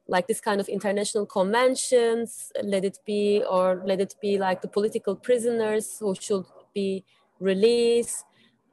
like 0.06 0.26
this 0.26 0.40
kind 0.40 0.60
of 0.60 0.68
international 0.68 1.26
conventions, 1.26 2.52
let 2.62 2.84
it 2.84 2.98
be, 3.06 3.42
or 3.48 3.82
let 3.86 4.00
it 4.00 4.14
be 4.20 4.38
like 4.38 4.60
the 4.60 4.68
political 4.68 5.16
prisoners 5.16 5.98
who 5.98 6.14
should 6.14 6.44
be 6.74 7.04
released. 7.40 8.24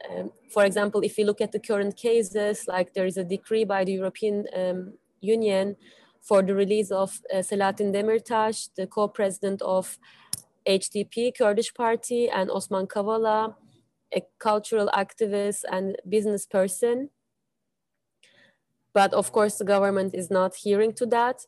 Um, 0.09 0.31
for 0.49 0.65
example, 0.65 1.01
if 1.01 1.15
we 1.17 1.23
look 1.23 1.41
at 1.41 1.51
the 1.51 1.59
current 1.59 1.95
cases, 1.95 2.65
like 2.67 2.93
there 2.93 3.05
is 3.05 3.17
a 3.17 3.23
decree 3.23 3.63
by 3.63 3.85
the 3.85 3.93
European 3.93 4.45
um, 4.55 4.93
Union 5.21 5.75
for 6.21 6.41
the 6.41 6.53
release 6.53 6.91
of 6.91 7.19
uh, 7.33 7.37
Selahattin 7.37 7.93
Demirtas, 7.93 8.69
the 8.75 8.87
co-president 8.87 9.61
of 9.61 9.97
HDP, 10.67 11.31
Kurdish 11.37 11.73
party, 11.73 12.29
and 12.29 12.51
Osman 12.51 12.87
Kavala, 12.87 13.55
a 14.13 14.21
cultural 14.39 14.89
activist 14.93 15.63
and 15.71 15.95
business 16.07 16.45
person. 16.45 17.09
But 18.93 19.13
of 19.13 19.31
course, 19.31 19.57
the 19.57 19.65
government 19.65 20.13
is 20.13 20.29
not 20.29 20.55
hearing 20.55 20.93
to 20.93 21.05
that. 21.07 21.45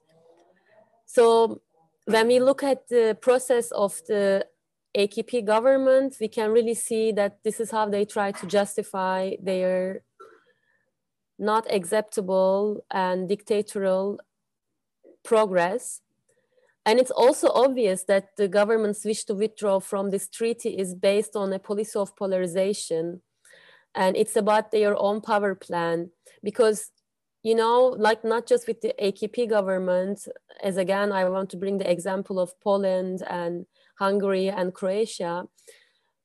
So 1.05 1.61
when 2.05 2.27
we 2.27 2.39
look 2.39 2.63
at 2.63 2.87
the 2.87 3.17
process 3.19 3.71
of 3.71 4.01
the 4.07 4.47
AKP 4.97 5.45
government, 5.45 6.17
we 6.19 6.27
can 6.27 6.51
really 6.51 6.73
see 6.73 7.11
that 7.13 7.39
this 7.43 7.59
is 7.59 7.71
how 7.71 7.89
they 7.89 8.05
try 8.05 8.31
to 8.31 8.47
justify 8.47 9.31
their 9.41 10.03
not 11.39 11.65
acceptable 11.71 12.85
and 12.91 13.27
dictatorial 13.27 14.19
progress. 15.23 16.01
And 16.85 16.99
it's 16.99 17.11
also 17.11 17.49
obvious 17.49 18.03
that 18.03 18.35
the 18.37 18.47
government's 18.47 19.05
wish 19.05 19.23
to 19.25 19.33
withdraw 19.33 19.79
from 19.79 20.09
this 20.09 20.27
treaty 20.29 20.77
is 20.77 20.93
based 20.93 21.35
on 21.35 21.51
a 21.53 21.59
policy 21.59 21.97
of 21.97 22.15
polarization. 22.15 23.21
And 23.95 24.17
it's 24.17 24.35
about 24.35 24.71
their 24.71 24.95
own 24.97 25.21
power 25.21 25.55
plan 25.55 26.11
because 26.43 26.91
you 27.43 27.55
know, 27.55 27.93
like 27.97 28.23
not 28.23 28.47
just 28.47 28.67
with 28.67 28.79
the 28.81 28.93
AKP 29.01 29.49
government, 29.49 30.27
as 30.63 30.77
again, 30.77 31.11
I 31.11 31.27
want 31.27 31.49
to 31.49 31.57
bring 31.57 31.77
the 31.77 31.91
example 31.91 32.39
of 32.39 32.59
Poland 32.61 33.21
and 33.29 33.65
Hungary 33.99 34.47
and 34.47 34.73
Croatia, 34.73 35.43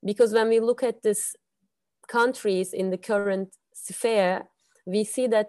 because 0.05 0.33
when 0.33 0.49
we 0.49 0.61
look 0.61 0.83
at 0.83 1.03
these 1.03 1.35
countries 2.07 2.73
in 2.73 2.91
the 2.91 2.99
current 2.99 3.57
sphere, 3.75 4.45
we 4.87 5.03
see 5.03 5.27
that 5.27 5.49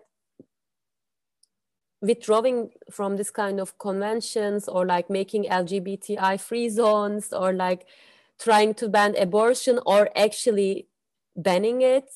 withdrawing 2.02 2.72
from 2.92 3.18
this 3.18 3.30
kind 3.30 3.60
of 3.60 3.78
conventions 3.78 4.68
or 4.68 4.86
like 4.86 5.10
making 5.10 5.44
LGBTI 5.44 6.40
free 6.40 6.70
zones 6.70 7.32
or 7.32 7.54
like 7.54 7.86
trying 8.40 8.74
to 8.74 8.90
ban 8.90 9.16
abortion 9.18 9.80
or 9.86 10.10
actually 10.16 10.88
banning 11.36 11.82
it 11.82 12.10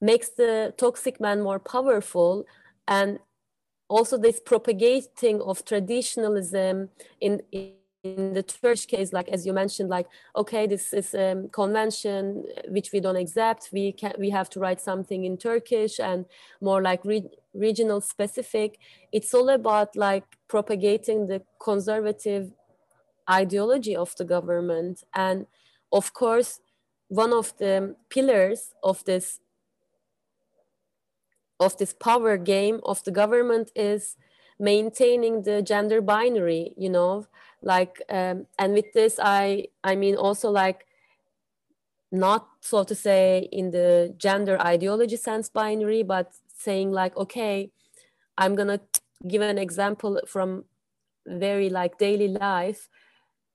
makes 0.00 0.28
the 0.30 0.74
toxic 0.76 1.20
man 1.20 1.42
more 1.42 1.58
powerful 1.58 2.44
and 2.86 3.18
also 3.88 4.18
this 4.18 4.40
propagating 4.40 5.40
of 5.40 5.64
traditionalism 5.64 6.90
in, 7.20 7.40
in 7.52 7.72
the 8.04 8.42
church 8.42 8.86
case 8.86 9.12
like 9.12 9.28
as 9.28 9.44
you 9.44 9.52
mentioned 9.52 9.88
like 9.88 10.06
okay 10.36 10.66
this 10.66 10.92
is 10.92 11.14
a 11.14 11.44
convention 11.52 12.44
uh, 12.56 12.60
which 12.68 12.92
we 12.92 13.00
don't 13.00 13.16
accept. 13.16 13.70
We 13.72 13.92
can 13.92 14.12
we 14.18 14.30
have 14.30 14.48
to 14.50 14.60
write 14.60 14.80
something 14.80 15.24
in 15.24 15.36
turkish 15.36 15.98
and 15.98 16.26
more 16.60 16.80
like 16.80 17.04
re- 17.04 17.30
regional 17.54 18.00
specific. 18.00 18.78
It's 19.12 19.34
all 19.34 19.48
about 19.48 19.96
like 19.96 20.24
propagating 20.48 21.26
the 21.26 21.42
conservative 21.60 22.52
ideology 23.28 23.96
of 23.96 24.14
the 24.16 24.24
government. 24.24 25.02
And 25.14 25.46
of 25.92 26.12
course 26.14 26.60
one 27.08 27.32
of 27.32 27.56
the 27.56 27.96
pillars 28.10 28.74
of 28.82 29.02
this 29.04 29.40
of 31.60 31.76
this 31.78 31.92
power 31.92 32.36
game 32.36 32.80
of 32.84 33.02
the 33.04 33.10
government 33.10 33.70
is 33.74 34.16
maintaining 34.58 35.42
the 35.42 35.62
gender 35.62 36.00
binary 36.00 36.74
you 36.76 36.90
know? 36.90 37.26
Like 37.62 38.00
um, 38.08 38.46
and 38.58 38.72
with 38.72 38.92
this 38.92 39.18
i 39.20 39.66
i 39.82 39.96
mean 39.96 40.14
also 40.14 40.48
like 40.48 40.86
not 42.10 42.48
so 42.60 42.84
to 42.84 42.94
say 42.94 43.48
in 43.52 43.70
the 43.70 44.14
gender 44.16 44.60
ideology 44.60 45.16
sense 45.16 45.48
binary 45.48 46.02
but 46.02 46.32
saying 46.56 46.90
like 46.90 47.16
okay 47.16 47.70
i'm 48.38 48.54
gonna 48.54 48.80
give 49.26 49.42
an 49.42 49.58
example 49.58 50.20
from 50.26 50.64
very 51.26 51.68
like 51.68 51.98
daily 51.98 52.28
life 52.28 52.88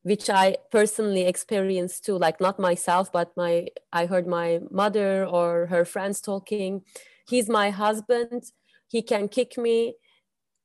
which 0.03 0.29
i 0.29 0.55
personally 0.72 1.25
experienced 1.25 2.05
too 2.05 2.17
like 2.17 2.39
not 2.39 2.60
myself 2.60 3.12
but 3.12 3.36
my 3.36 3.67
i 3.91 4.05
heard 4.05 4.27
my 4.27 4.60
mother 4.69 5.25
or 5.25 5.65
her 5.67 5.86
friends 5.86 6.22
talking 6.22 6.83
he's 7.27 7.50
my 7.50 7.70
husband. 7.70 8.44
He 8.88 9.01
can 9.01 9.27
kick 9.27 9.58
me 9.58 9.96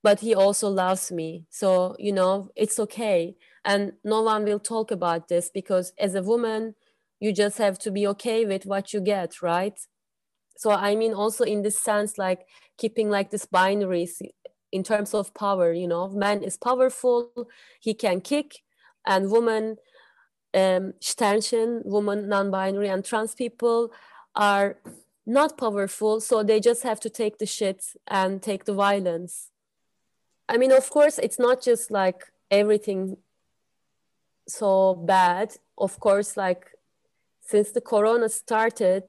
but 0.02 0.20
he 0.20 0.34
also 0.34 0.68
loves 0.68 1.10
me. 1.10 1.44
So 1.50 1.96
you 1.98 2.12
know 2.12 2.50
it's 2.56 2.78
okay. 2.78 3.36
And 3.64 3.92
no 4.04 4.22
one 4.22 4.44
will 4.44 4.60
talk 4.60 4.90
about 4.90 5.28
this 5.28 5.50
because 5.52 5.92
as 5.98 6.14
a 6.14 6.22
woman 6.22 6.74
you 7.20 7.32
just 7.32 7.58
have 7.58 7.78
to 7.80 7.90
be 7.90 8.06
okay 8.06 8.46
with 8.46 8.64
what 8.64 8.92
you 8.92 9.00
get 9.00 9.42
right? 9.42 9.78
So 10.56 10.70
i 10.70 10.94
mean 10.96 11.14
also 11.14 11.44
in 11.44 11.62
this 11.62 11.78
sense 11.78 12.18
like 12.18 12.46
keeping 12.78 13.10
like 13.10 13.30
this 13.30 13.46
binaries 13.46 14.20
in 14.72 14.82
terms 14.82 15.14
of 15.14 15.34
power 15.34 15.72
you 15.72 15.88
know? 15.88 16.08
Man 16.08 16.42
is 16.42 16.56
powerful. 16.56 17.48
He 17.80 17.94
can 17.94 18.20
kick. 18.20 18.58
And 19.06 19.30
woman 19.30 19.76
um 20.54 20.94
woman 21.84 22.28
non-binary 22.28 22.88
and 22.88 23.04
trans 23.04 23.34
people 23.34 23.92
are 24.34 24.78
not 25.28 25.58
powerful 25.58 26.20
so 26.20 26.42
they 26.42 26.58
just 26.58 26.82
have 26.82 26.98
to 26.98 27.10
take 27.10 27.36
the 27.38 27.46
shit 27.46 27.84
and 28.06 28.42
take 28.42 28.64
the 28.64 28.72
violence. 28.72 29.50
I 30.48 30.56
mean 30.56 30.72
of 30.72 30.88
course 30.88 31.18
it's 31.18 31.38
not 31.38 31.62
just 31.62 31.90
like 31.90 32.24
everything 32.50 33.18
so 34.48 34.94
bad. 34.94 35.56
Of 35.76 36.00
course 36.00 36.36
like 36.36 36.64
since 37.42 37.70
the 37.70 37.82
corona 37.82 38.30
started 38.30 39.04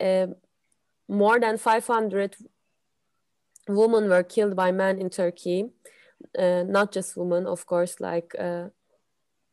uh, 0.00 0.28
more 1.08 1.40
than 1.40 1.58
500 1.58 2.36
women 3.66 4.08
were 4.08 4.22
killed 4.22 4.54
by 4.54 4.70
men 4.70 4.98
in 4.98 5.10
turkey. 5.10 5.70
Uh, 6.38 6.62
not 6.62 6.92
just 6.92 7.16
women 7.16 7.46
of 7.46 7.66
course 7.66 7.98
like 7.98 8.32
uh, 8.38 8.68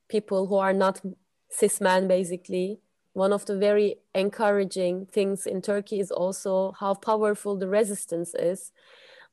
people 0.07 0.45
who 0.45 0.55
are 0.55 0.73
not 0.73 1.01
cis 1.49 1.81
men 1.81 2.07
basically 2.07 2.79
one 3.15 3.33
of 3.33 3.45
the 3.45 3.57
very 3.57 3.95
encouraging 4.13 5.07
things 5.07 5.45
in 5.45 5.61
turkey 5.61 5.99
is 5.99 6.11
also 6.11 6.73
how 6.79 6.93
powerful 6.93 7.55
the 7.57 7.67
resistance 7.67 8.35
is 8.35 8.71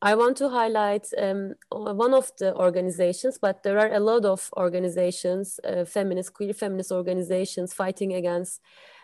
I 0.05 0.17
want 0.17 0.37
to 0.39 0.49
highlight 0.49 1.07
um, 1.17 1.55
one 1.71 2.13
of 2.13 2.33
the 2.37 2.57
organizations, 2.57 3.39
but 3.39 3.63
there 3.63 3.79
are 3.79 3.93
a 3.93 4.01
lot 4.01 4.25
of 4.25 4.51
organizations, 4.57 5.61
uh, 5.63 5.85
feminist, 5.85 6.35
queer 6.35 6.53
feminist 6.53 6.91
organizations 6.91 7.73
fighting 7.73 8.13
against 8.13 8.61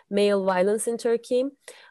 male 0.09 0.43
violence 0.43 0.87
in 0.87 0.97
Turkey. 0.97 1.45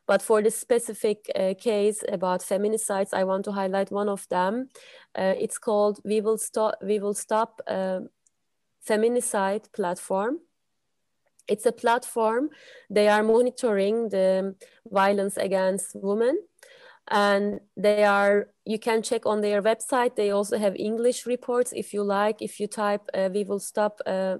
But 0.07 0.20
for 0.20 0.42
this 0.42 0.59
specific 0.59 1.31
uh, 1.35 1.55
case 1.59 2.05
about 2.07 2.40
feminicides, 2.40 3.14
I 3.14 3.24
want 3.24 3.46
to 3.46 3.53
highlight 3.53 3.90
one 3.90 4.11
of 4.11 4.29
them. 4.29 4.68
Uh, 5.18 5.35
it's 5.38 5.57
called 5.57 6.01
We 6.05 6.20
Will 6.20 6.37
Stop, 6.37 6.74
we 6.83 6.98
will 6.98 7.14
stop 7.14 7.62
uh, 7.66 8.01
Feminicide 8.87 9.72
Platform. 9.72 10.40
It's 11.48 11.66
a 11.66 11.72
platform. 11.72 12.50
They 12.90 13.08
are 13.08 13.22
monitoring 13.22 14.11
the 14.11 14.54
violence 14.90 15.37
against 15.37 15.94
women. 15.94 16.38
And 17.11 17.61
they 17.76 18.04
are 18.04 18.48
you 18.66 18.78
can 18.78 19.02
check 19.02 19.24
on 19.24 19.40
their 19.40 19.62
website. 19.62 20.14
They 20.16 20.30
also 20.30 20.58
have 20.58 20.76
english 20.76 21.24
reports 21.24 21.72
if 21.74 21.94
you 21.94 22.02
like. 22.02 22.42
If 22.42 22.61
you 22.61 22.66
type 22.66 23.08
uh, 23.14 23.30
we 23.32 23.44
will 23.44 23.61
stop 23.61 24.00
uh, 24.06 24.37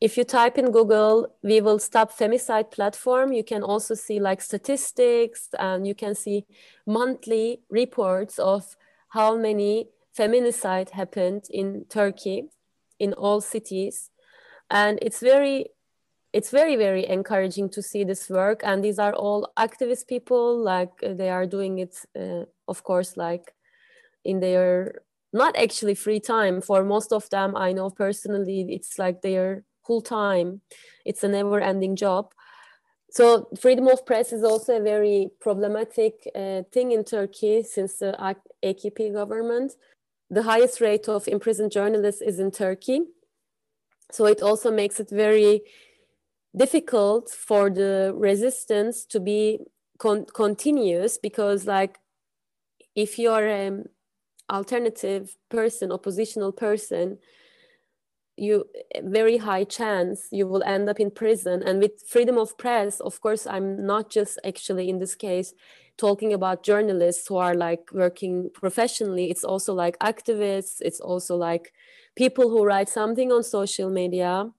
if 0.00 0.18
you 0.18 0.24
type 0.24 0.58
in 0.58 0.70
google 0.70 1.34
we 1.42 1.60
will 1.60 1.78
stop 1.78 2.12
femicide 2.12 2.70
platform 2.70 3.32
you 3.32 3.44
can 3.44 3.62
also 3.62 3.94
see 3.94 4.18
like 4.20 4.42
statistics 4.42 5.48
and 5.58 5.86
you 5.86 5.94
can 5.94 6.14
see 6.14 6.44
monthly 6.86 7.60
reports 7.70 8.38
of 8.38 8.76
how 9.10 9.36
many 9.36 9.88
feminicide 10.18 10.90
happened 10.90 11.44
in 11.50 11.84
turkey 11.88 12.50
in 12.98 13.12
all 13.14 13.40
cities 13.40 14.10
and 14.74 14.98
it's 15.00 15.20
very 15.20 15.70
it's 16.32 16.50
very 16.50 16.74
very 16.74 17.06
encouraging 17.06 17.70
to 17.70 17.80
see 17.80 18.02
this 18.04 18.28
work. 18.28 18.60
And 18.64 18.84
these 18.84 18.98
are 18.98 19.14
all 19.14 19.52
activist 19.56 20.08
people 20.08 20.58
like 20.58 20.90
uh, 21.02 21.14
they 21.14 21.30
are 21.30 21.46
doing 21.46 21.78
it 21.78 21.96
uh, 22.18 22.44
of 22.68 22.82
course 22.82 23.16
like 23.16 23.54
in 24.24 24.40
their 24.40 25.02
not 25.32 25.56
actually 25.56 25.94
free 25.94 26.20
time. 26.20 26.60
For 26.60 26.84
most 26.84 27.12
of 27.12 27.30
them 27.30 27.56
i 27.56 27.72
know 27.72 27.88
personally 27.88 28.66
it's 28.68 28.98
like 28.98 29.22
their 29.22 29.64
whole 29.82 30.02
time. 30.02 30.60
It's 31.04 31.22
a 31.22 31.28
never 31.28 31.60
ending 31.60 31.94
job. 31.94 32.32
So 33.10 33.48
freedom 33.60 33.86
of 33.86 34.04
press 34.04 34.32
is 34.32 34.42
also 34.42 34.78
a 34.78 34.82
very 34.82 35.30
problematic 35.40 36.14
uh, 36.34 36.62
thing 36.72 36.90
in 36.90 37.04
turkey 37.04 37.62
since 37.62 37.98
the 37.98 38.16
akp 38.64 39.12
government. 39.12 39.74
The 40.30 40.42
highest 40.42 40.80
rate 40.80 41.08
of 41.08 41.28
imprisoned 41.28 41.70
journalists 41.70 42.22
is 42.22 42.40
in 42.40 42.50
turkey 42.50 43.02
so 44.10 44.26
it 44.26 44.42
also 44.42 44.70
makes 44.70 45.00
it 45.00 45.10
very 45.10 45.62
difficult 46.56 47.30
for 47.30 47.70
the 47.70 48.12
resistance 48.14 49.04
to 49.04 49.20
be 49.20 49.58
con- 49.98 50.26
continuous 50.32 51.18
because 51.18 51.66
like 51.66 51.98
if 52.94 53.18
you're 53.18 53.46
an 53.46 53.72
um, 53.80 53.84
alternative 54.50 55.36
person 55.48 55.90
oppositional 55.90 56.52
person 56.52 57.18
you 58.36 58.64
very 59.02 59.38
high 59.38 59.64
chance 59.64 60.28
you 60.32 60.46
will 60.46 60.62
end 60.64 60.88
up 60.88 60.98
in 60.98 61.10
prison. 61.10 61.62
And 61.62 61.80
with 61.80 62.02
freedom 62.06 62.36
of 62.36 62.56
press 62.58 63.00
of 63.00 63.20
course 63.20 63.46
i'm 63.46 63.86
not 63.86 64.10
just 64.10 64.38
actually 64.44 64.88
in 64.88 64.98
this 64.98 65.14
case 65.14 65.54
talking 65.96 66.32
about 66.32 66.64
journalists 66.64 67.26
who 67.28 67.36
are 67.36 67.54
like 67.54 67.92
working 67.92 68.50
professionally. 68.52 69.30
It's 69.30 69.44
also 69.44 69.74
like 69.74 69.98
activists. 70.00 70.80
It's 70.80 71.00
also 71.00 71.36
like 71.36 71.72
people 72.16 72.48
who 72.50 72.64
write 72.64 72.88
something 72.88 73.32
on 73.32 73.42
social 73.42 73.90
media 73.90 74.50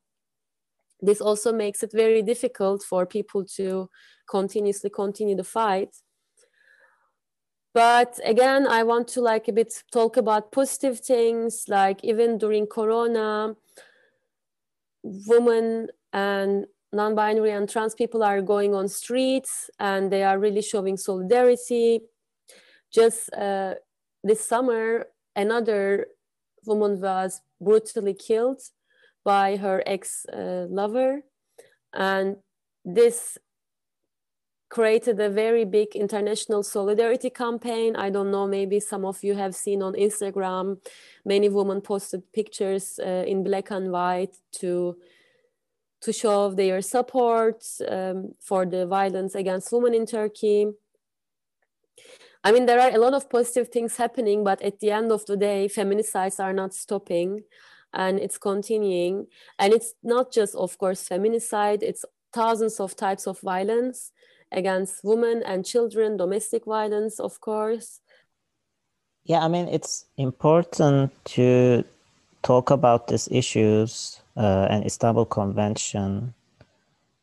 this 1.02 1.22
also 1.22 1.54
makes 1.54 1.84
it 1.84 1.92
very 1.92 2.22
difficult 2.22 2.84
for 2.84 3.06
people 3.06 3.46
to 3.46 3.90
continuously 4.30 4.90
continue 4.90 5.36
the 5.36 5.44
fight. 5.44 5.96
But 7.74 8.20
again 8.24 8.66
i 8.68 8.84
want 8.84 9.10
to 9.10 9.22
like 9.22 9.50
a 9.50 9.54
bit 9.54 9.74
talk 9.92 10.16
about 10.16 10.54
positive 10.54 11.02
things 11.02 11.66
like 11.68 12.04
even 12.04 12.38
during 12.38 12.68
corona 12.68 13.56
women 15.04 15.90
and 16.14 16.66
non-binary 16.94 17.52
and 17.52 17.70
trans 17.70 17.94
people 17.94 18.24
are 18.24 18.42
going 18.42 18.74
on 18.74 18.88
streets 18.88 19.70
and 19.80 20.10
they 20.12 20.24
are 20.24 20.40
really 20.40 20.62
showing 20.62 20.96
solidarity. 20.96 22.00
Just 22.92 23.32
uh, 23.34 23.76
this 24.24 24.40
summer 24.44 25.08
another 25.36 26.08
woman 26.66 27.02
was 27.02 27.42
brutally 27.62 28.14
killed 28.14 28.62
by 29.24 29.58
her 29.58 29.84
ex 29.86 30.26
uh, 30.26 30.68
lover. 30.70 31.22
And 31.94 32.38
this 32.84 33.38
created 34.70 35.20
a 35.20 35.30
very 35.30 35.64
big 35.64 35.96
international 35.96 36.64
solidarity 36.64 37.30
campaign. 37.30 37.96
I 37.96 38.10
don't 38.10 38.32
know, 38.32 38.48
maybe 38.48 38.80
some 38.80 39.06
of 39.06 39.24
you 39.24 39.36
have 39.36 39.56
seen 39.56 39.82
on 39.82 39.94
Instagram, 39.94 40.78
many 41.24 41.50
women 41.50 41.82
posted 41.82 42.24
pictures 42.34 43.00
uh, 43.00 43.24
in 43.26 43.44
black 43.44 43.72
and 43.72 43.92
white 43.92 44.36
to 44.60 44.98
to 46.02 46.14
show 46.14 46.52
their 46.52 46.82
support 46.82 47.64
um, 47.90 48.36
for 48.40 48.66
the 48.66 48.86
violence 48.86 49.34
against 49.34 49.72
women 49.72 49.94
in 49.94 50.06
Turkey. 50.06 50.68
I 52.46 52.52
mean, 52.52 52.68
there 52.68 52.80
are 52.80 52.94
a 52.94 53.00
lot 53.00 53.16
of 53.16 53.28
positive 53.28 53.70
things 53.70 53.98
happening, 53.98 54.44
but 54.44 54.62
at 54.62 54.80
the 54.80 54.92
end 54.92 55.12
of 55.12 55.26
the 55.26 55.36
day, 55.36 55.68
feminicides 55.68 56.40
are 56.40 56.54
not 56.54 56.76
stopping 56.76 57.42
and 57.92 58.20
it's 58.20 58.38
continuing. 58.38 59.26
And 59.58 59.74
it's 59.74 59.96
not 60.04 60.32
just, 60.32 60.54
of 60.54 60.78
course, 60.78 61.10
feminicide, 61.10 61.82
it's 61.82 62.06
thousands 62.32 62.80
of 62.80 62.96
types 62.96 63.26
of 63.26 63.40
violence 63.40 64.12
against 64.52 65.04
women 65.04 65.42
and 65.44 65.66
children, 65.66 66.18
domestic 66.18 66.66
violence, 66.66 67.20
of 67.20 67.42
course. 67.42 68.00
Yeah, 69.24 69.44
I 69.44 69.48
mean, 69.48 69.68
it's 69.68 70.06
important 70.18 71.12
to 71.34 71.84
talk 72.44 72.70
about 72.70 73.08
these 73.08 73.28
issues 73.32 74.22
uh, 74.38 74.68
and 74.70 74.86
Istanbul 74.86 75.26
Convention 75.26 76.36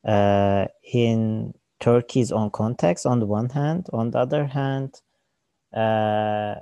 uh, 0.04 0.66
in 0.92 1.54
Turkey's 1.78 2.32
own 2.32 2.50
context, 2.50 3.06
on 3.06 3.20
the 3.20 3.26
one 3.26 3.50
hand. 3.50 3.86
On 3.92 4.10
the 4.10 4.18
other 4.18 4.46
hand, 4.46 5.00
uh, 5.74 6.56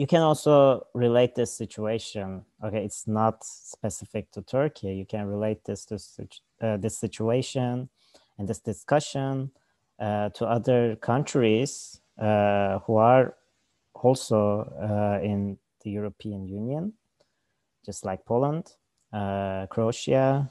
you 0.00 0.06
can 0.06 0.22
also 0.22 0.86
relate 0.94 1.34
this 1.34 1.52
situation. 1.52 2.42
Okay, 2.64 2.82
it's 2.82 3.06
not 3.06 3.44
specific 3.44 4.30
to 4.32 4.40
Turkey. 4.40 4.94
You 4.94 5.04
can 5.04 5.26
relate 5.26 5.64
this 5.66 5.84
to 5.86 5.98
uh, 6.62 6.78
this 6.78 6.96
situation 6.96 7.90
and 8.38 8.48
this 8.48 8.60
discussion 8.60 9.50
uh, 9.98 10.30
to 10.30 10.46
other 10.46 10.96
countries 10.96 12.00
uh, 12.18 12.78
who 12.78 12.96
are 12.96 13.34
also 13.92 14.72
uh, 14.80 15.22
in 15.22 15.58
the 15.84 15.90
European 15.90 16.48
Union, 16.48 16.94
just 17.84 18.02
like 18.06 18.24
Poland, 18.24 18.76
uh, 19.12 19.66
Croatia, 19.66 20.50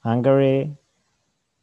Hungary, 0.00 0.76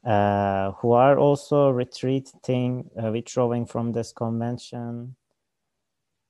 uh, 0.05 0.71
who 0.79 0.93
are 0.93 1.19
also 1.19 1.69
retreating, 1.69 2.89
withdrawing 2.95 3.65
from 3.65 3.91
this 3.91 4.13
convention 4.13 5.17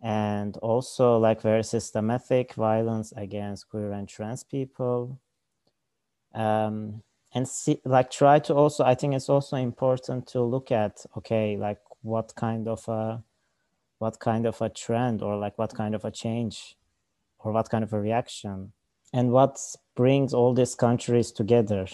and 0.06 0.56
also 0.58 1.18
like 1.18 1.42
very 1.42 1.64
systematic 1.64 2.54
violence 2.54 3.12
against 3.18 3.68
queer 3.70 3.92
and 3.92 4.08
trans 4.08 4.44
people. 4.44 5.20
Um, 6.34 7.02
and 7.34 7.48
see 7.48 7.82
like 7.84 8.10
try 8.12 8.40
to 8.40 8.54
also 8.54 8.86
i 8.86 8.96
think 8.96 9.14
it's 9.14 9.28
also 9.28 9.58
important 9.58 10.26
to 10.26 10.42
look 10.42 10.72
at 10.72 11.06
okay 11.18 11.58
like 11.58 11.80
what 12.02 12.34
kind 12.36 12.66
of 12.66 12.88
a 12.88 13.22
what 14.00 14.20
kind 14.20 14.46
of 14.46 14.62
a 14.62 14.70
trend 14.70 15.22
or 15.22 15.36
like 15.38 15.58
what 15.58 15.74
kind 15.74 15.96
of 15.96 16.06
a 16.06 16.12
change 16.12 16.78
or 17.40 17.52
what 17.52 17.70
kind 17.70 17.84
of 17.84 17.94
a 17.94 18.00
reaction. 18.00 18.74
And 19.14 19.32
what 19.32 19.58
brings 19.96 20.34
all 20.34 20.54
these 20.54 20.76
countries 20.76 21.32
together. 21.32 21.88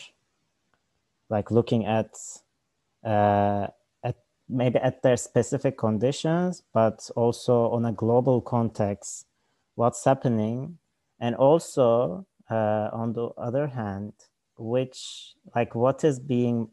Like 1.29 1.51
looking 1.51 1.85
at 1.85 2.17
uh, 3.03 3.67
maybe 4.51 4.77
at 4.79 5.01
their 5.01 5.17
specific 5.17 5.77
conditions 5.77 6.63
but 6.73 7.09
also 7.15 7.69
on 7.71 7.85
a 7.85 7.91
global 7.91 8.41
context 8.41 9.25
what's 9.75 10.03
happening. 10.05 10.77
And 11.19 11.35
also 11.35 12.25
uh, 12.49 12.89
on 12.91 13.13
the 13.13 13.27
other 13.37 13.67
hand 13.67 14.13
which 14.57 15.33
like 15.55 15.73
what 15.73 16.03
is 16.03 16.19
being 16.19 16.69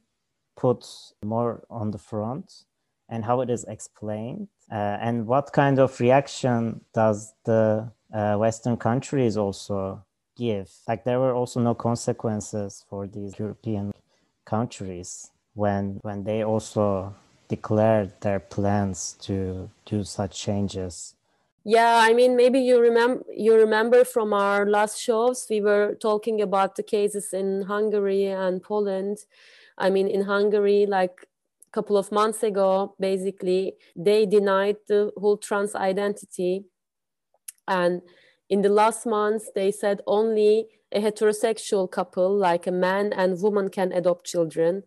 put 0.57 0.85
more 1.25 1.65
on 1.71 1.91
the 1.91 1.99
front 1.99 2.65
and 3.09 3.25
how 3.25 3.41
it 3.41 3.49
is 3.49 3.65
explained 3.65 4.49
uh, 4.71 4.99
and 5.01 5.27
what 5.27 5.53
kind 5.53 5.79
of 5.79 5.99
reaction 6.01 6.83
does 6.93 7.33
the 7.45 7.91
uh, 8.13 8.37
western 8.37 8.77
countries 8.77 9.37
also 9.37 10.05
give? 10.37 10.71
Like 10.87 11.05
there 11.05 11.19
were 11.21 11.35
also 11.35 11.61
no 11.61 11.75
consequences 11.75 12.85
for 12.89 13.07
these 13.07 13.39
european 13.39 13.93
countries 14.45 15.31
when 15.55 15.99
when 16.03 16.25
they 16.25 16.43
also 16.43 17.15
declared 17.49 18.13
their 18.21 18.41
plans 18.41 19.17
to 19.21 19.71
do 19.87 20.05
such 20.05 20.39
changes 20.39 21.15
yeah, 21.69 22.01
I 22.03 22.15
mean, 22.15 22.35
maybe 22.35 22.61
you 22.61 22.81
remember 22.81 23.25
you 23.37 23.55
remember 23.55 24.03
from 24.03 24.33
our 24.33 24.65
last 24.65 24.99
shows 24.99 25.47
we 25.51 25.61
were 25.61 25.97
talking 26.01 26.41
about 26.41 26.77
the 26.77 26.83
cases 26.83 27.35
in 27.35 27.61
Hungary 27.69 28.25
and 28.25 28.63
Poland. 28.63 29.19
I 29.77 29.91
mean, 29.91 30.09
in 30.09 30.23
Hungary, 30.23 30.87
like 30.87 31.27
a 31.67 31.71
couple 31.71 31.99
of 31.99 32.11
months 32.11 32.43
ago, 32.43 32.95
basically 32.99 33.75
they 33.95 34.25
denied 34.25 34.79
the 34.87 35.13
whole 35.19 35.37
trans 35.37 35.75
identity, 35.75 36.65
and 37.67 38.01
in 38.49 38.63
the 38.63 38.71
last 38.71 39.05
months 39.05 39.51
they 39.55 39.71
said 39.71 40.01
only 40.07 40.69
a 40.91 41.03
heterosexual 41.03 41.91
couple, 41.91 42.35
like 42.35 42.67
a 42.67 42.73
man 42.73 43.13
and 43.13 43.43
woman, 43.43 43.69
can 43.69 43.93
adopt 43.93 44.25
children. 44.25 44.85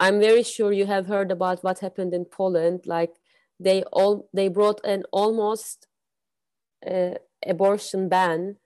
I'm 0.00 0.20
very 0.20 0.42
sure 0.42 0.72
you 0.72 0.86
have 0.86 1.06
heard 1.06 1.30
about 1.30 1.62
what 1.62 1.78
happened 1.80 2.14
in 2.14 2.24
Poland. 2.24 2.86
Like 2.86 3.14
they 3.60 3.82
all 3.92 4.28
they 4.32 4.48
brought 4.48 4.80
an 4.84 5.04
almost 5.12 5.86
uh, 6.86 7.14
abortion 7.46 8.08
ban. 8.08 8.56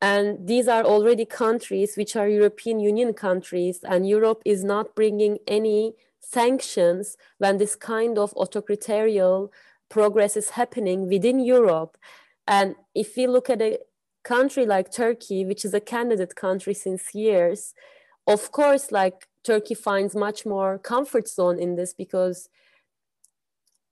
And 0.00 0.46
these 0.46 0.68
are 0.68 0.84
already 0.84 1.24
countries 1.24 1.96
which 1.96 2.14
are 2.14 2.28
European 2.28 2.78
Union 2.78 3.14
countries, 3.14 3.80
and 3.84 4.06
Europe 4.06 4.42
is 4.44 4.62
not 4.62 4.94
bringing 4.94 5.38
any 5.46 5.94
sanctions 6.20 7.16
when 7.38 7.58
this 7.58 7.74
kind 7.76 8.18
of 8.18 8.34
authoritarian 8.36 9.48
progress 9.88 10.36
is 10.36 10.50
happening 10.50 11.08
within 11.08 11.40
Europe. 11.40 11.96
And 12.46 12.74
if 12.94 13.16
we 13.16 13.26
look 13.26 13.48
at 13.48 13.62
a 13.62 13.78
country 14.24 14.66
like 14.66 14.90
Turkey, 14.90 15.44
which 15.44 15.64
is 15.64 15.72
a 15.74 15.80
candidate 15.80 16.34
country 16.34 16.74
since 16.74 17.14
years, 17.14 17.74
of 18.26 18.52
course, 18.52 18.90
like 18.90 19.28
Turkey 19.42 19.74
finds 19.74 20.16
much 20.16 20.46
more 20.46 20.78
comfort 20.78 21.28
zone 21.28 21.58
in 21.58 21.76
this 21.76 21.92
because, 21.92 22.48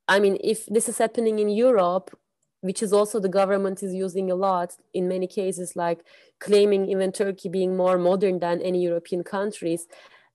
I 0.09 0.19
mean, 0.21 0.39
if 0.43 0.67
this 0.67 0.89
is 0.89 0.99
happening 0.99 1.39
in 1.39 1.49
Europe, 1.51 2.17
which 2.63 2.83
is 2.83 2.93
also 2.93 3.19
the 3.19 3.29
government 3.29 3.83
is 3.83 3.93
using 3.93 4.31
a 4.31 4.35
lot 4.35 4.77
in 4.95 5.09
many 5.09 5.27
cases, 5.27 5.77
like 5.77 6.01
claiming 6.39 6.89
even 6.89 7.13
Turkey 7.13 7.49
being 7.49 7.77
more 7.77 7.99
modern 7.99 8.39
than 8.39 8.63
any 8.63 8.83
European 8.83 9.25
countries. 9.25 9.87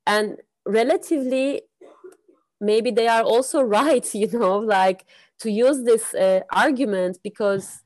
And 0.05 0.37
relatively, 0.65 1.63
maybe 2.59 2.91
they 2.91 3.07
are 3.07 3.23
also 3.23 3.61
right, 3.79 4.13
you 4.13 4.27
know, 4.27 4.57
like 4.57 5.05
to 5.39 5.49
use 5.49 5.83
this 5.83 6.13
uh, 6.13 6.41
argument 6.51 7.19
because, 7.23 7.81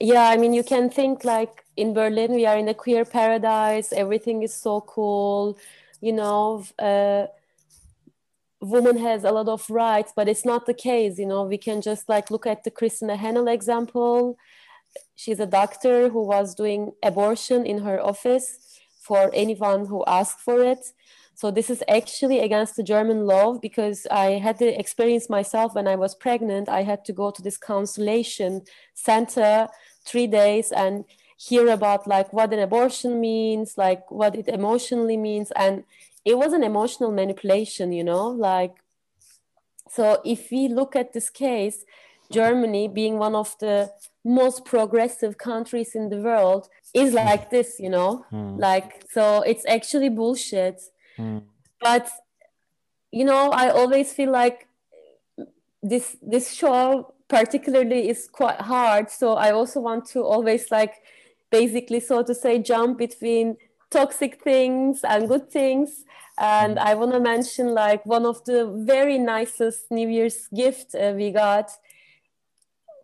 yeah, 0.00 0.28
I 0.28 0.36
mean, 0.38 0.54
you 0.54 0.64
can 0.64 0.88
think 0.88 1.24
like 1.24 1.64
in 1.76 1.92
Berlin, 1.92 2.32
we 2.32 2.46
are 2.46 2.56
in 2.56 2.68
a 2.68 2.74
queer 2.74 3.04
paradise, 3.04 3.92
everything 3.92 4.42
is 4.42 4.54
so 4.54 4.80
cool, 4.80 5.58
you 6.00 6.12
know. 6.12 6.64
Uh, 6.78 7.26
woman 8.60 8.96
has 8.98 9.24
a 9.24 9.30
lot 9.30 9.48
of 9.48 9.68
rights, 9.70 10.12
but 10.16 10.28
it's 10.28 10.44
not 10.44 10.66
the 10.66 10.74
case. 10.74 11.18
You 11.18 11.26
know, 11.26 11.44
we 11.44 11.58
can 11.58 11.80
just 11.82 12.08
like 12.08 12.30
look 12.30 12.46
at 12.46 12.64
the 12.64 12.70
Kristina 12.70 13.16
Hänel 13.18 13.52
example. 13.52 14.36
She's 15.16 15.40
a 15.40 15.46
doctor 15.46 16.08
who 16.08 16.22
was 16.22 16.54
doing 16.54 16.92
abortion 17.02 17.64
in 17.66 17.78
her 17.78 18.02
office 18.02 18.58
for 19.00 19.30
anyone 19.34 19.86
who 19.86 20.04
asked 20.06 20.40
for 20.40 20.62
it. 20.62 20.92
So 21.34 21.50
this 21.50 21.70
is 21.70 21.82
actually 21.88 22.40
against 22.40 22.76
the 22.76 22.82
German 22.82 23.24
law 23.24 23.56
because 23.56 24.06
I 24.10 24.32
had 24.32 24.58
the 24.58 24.78
experience 24.78 25.30
myself 25.30 25.74
when 25.74 25.88
I 25.88 25.96
was 25.96 26.14
pregnant. 26.14 26.68
I 26.68 26.82
had 26.82 27.02
to 27.06 27.14
go 27.14 27.30
to 27.30 27.40
this 27.40 27.56
consultation 27.56 28.62
center 28.92 29.68
three 30.10 30.26
days 30.26 30.72
and 30.72 31.04
hear 31.36 31.68
about 31.68 32.06
like 32.06 32.32
what 32.32 32.52
an 32.52 32.58
abortion 32.58 33.20
means, 33.20 33.78
like 33.78 34.10
what 34.10 34.34
it 34.34 34.48
emotionally 34.48 35.16
means, 35.16 35.50
and 35.52 35.84
it 36.24 36.36
was 36.36 36.52
an 36.52 36.62
emotional 36.62 37.10
manipulation 37.10 37.92
you 37.92 38.04
know 38.04 38.28
like 38.28 38.74
so 39.88 40.20
if 40.24 40.50
we 40.50 40.68
look 40.68 40.94
at 40.94 41.12
this 41.12 41.30
case 41.30 41.84
germany 42.30 42.88
being 42.88 43.18
one 43.18 43.34
of 43.34 43.56
the 43.58 43.90
most 44.24 44.64
progressive 44.64 45.38
countries 45.38 45.94
in 45.94 46.08
the 46.10 46.18
world 46.18 46.68
is 46.94 47.12
like 47.14 47.50
this 47.50 47.80
you 47.80 47.88
know 47.88 48.24
mm. 48.32 48.58
like 48.58 49.04
so 49.10 49.42
it's 49.42 49.64
actually 49.66 50.08
bullshit 50.08 50.80
mm. 51.18 51.42
but 51.80 52.08
you 53.10 53.24
know 53.24 53.50
i 53.50 53.70
always 53.70 54.12
feel 54.12 54.30
like 54.30 54.68
this 55.82 56.16
this 56.22 56.52
show 56.52 57.12
particularly 57.30 58.10
is 58.10 58.28
quite 58.28 58.60
hard 58.60 59.10
so 59.10 59.34
i 59.34 59.50
also 59.50 59.80
want 59.80 60.04
to 60.04 60.20
always 60.22 60.70
like 60.70 60.96
basically 61.50 62.00
so 62.00 62.22
to 62.22 62.34
say 62.34 62.58
jump 62.58 62.98
between 62.98 63.56
toxic 63.90 64.42
things 64.42 65.00
and 65.04 65.28
good 65.28 65.50
things. 65.50 66.04
And. 66.38 66.78
I 66.78 66.94
want 66.94 67.12
to 67.12 67.20
mention 67.20 67.74
like 67.74 68.06
one 68.06 68.24
of 68.24 68.42
the 68.44 68.66
very 68.86 69.18
nicest 69.18 69.90
New 69.90 70.08
Year's 70.08 70.48
gift 70.54 70.94
uh, 70.94 71.12
we 71.14 71.30
got. 71.30 71.70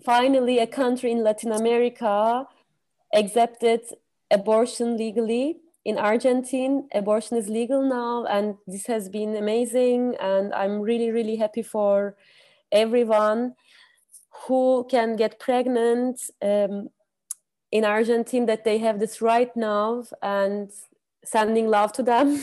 Finally, 0.04 0.58
a 0.58 0.66
country 0.66 1.10
in 1.10 1.22
Latin 1.22 1.52
America 1.52 2.46
accepted 3.12 3.80
abortion 4.30 4.96
legally. 4.96 5.58
In 5.84 5.98
Argentina, 5.98 6.82
abortion 6.94 7.36
is 7.36 7.48
legal 7.48 7.82
now, 7.82 8.24
and 8.24 8.56
this 8.66 8.86
has 8.86 9.08
been 9.08 9.36
amazing. 9.36 10.16
And 10.20 10.54
I'm 10.54 10.80
really, 10.80 11.10
really 11.10 11.36
happy 11.36 11.62
for 11.62 12.16
everyone 12.72 13.54
who 14.46 14.86
can 14.90 15.16
get 15.16 15.38
pregnant 15.38 16.20
um, 16.42 16.88
in 17.70 17.84
Argentina 17.84 18.46
that 18.46 18.64
they 18.64 18.78
have 18.78 18.98
this 19.00 19.20
right 19.20 19.54
now. 19.56 20.04
And 20.22 20.70
sending 21.26 21.68
love 21.68 21.92
to 21.92 22.02
them. 22.02 22.42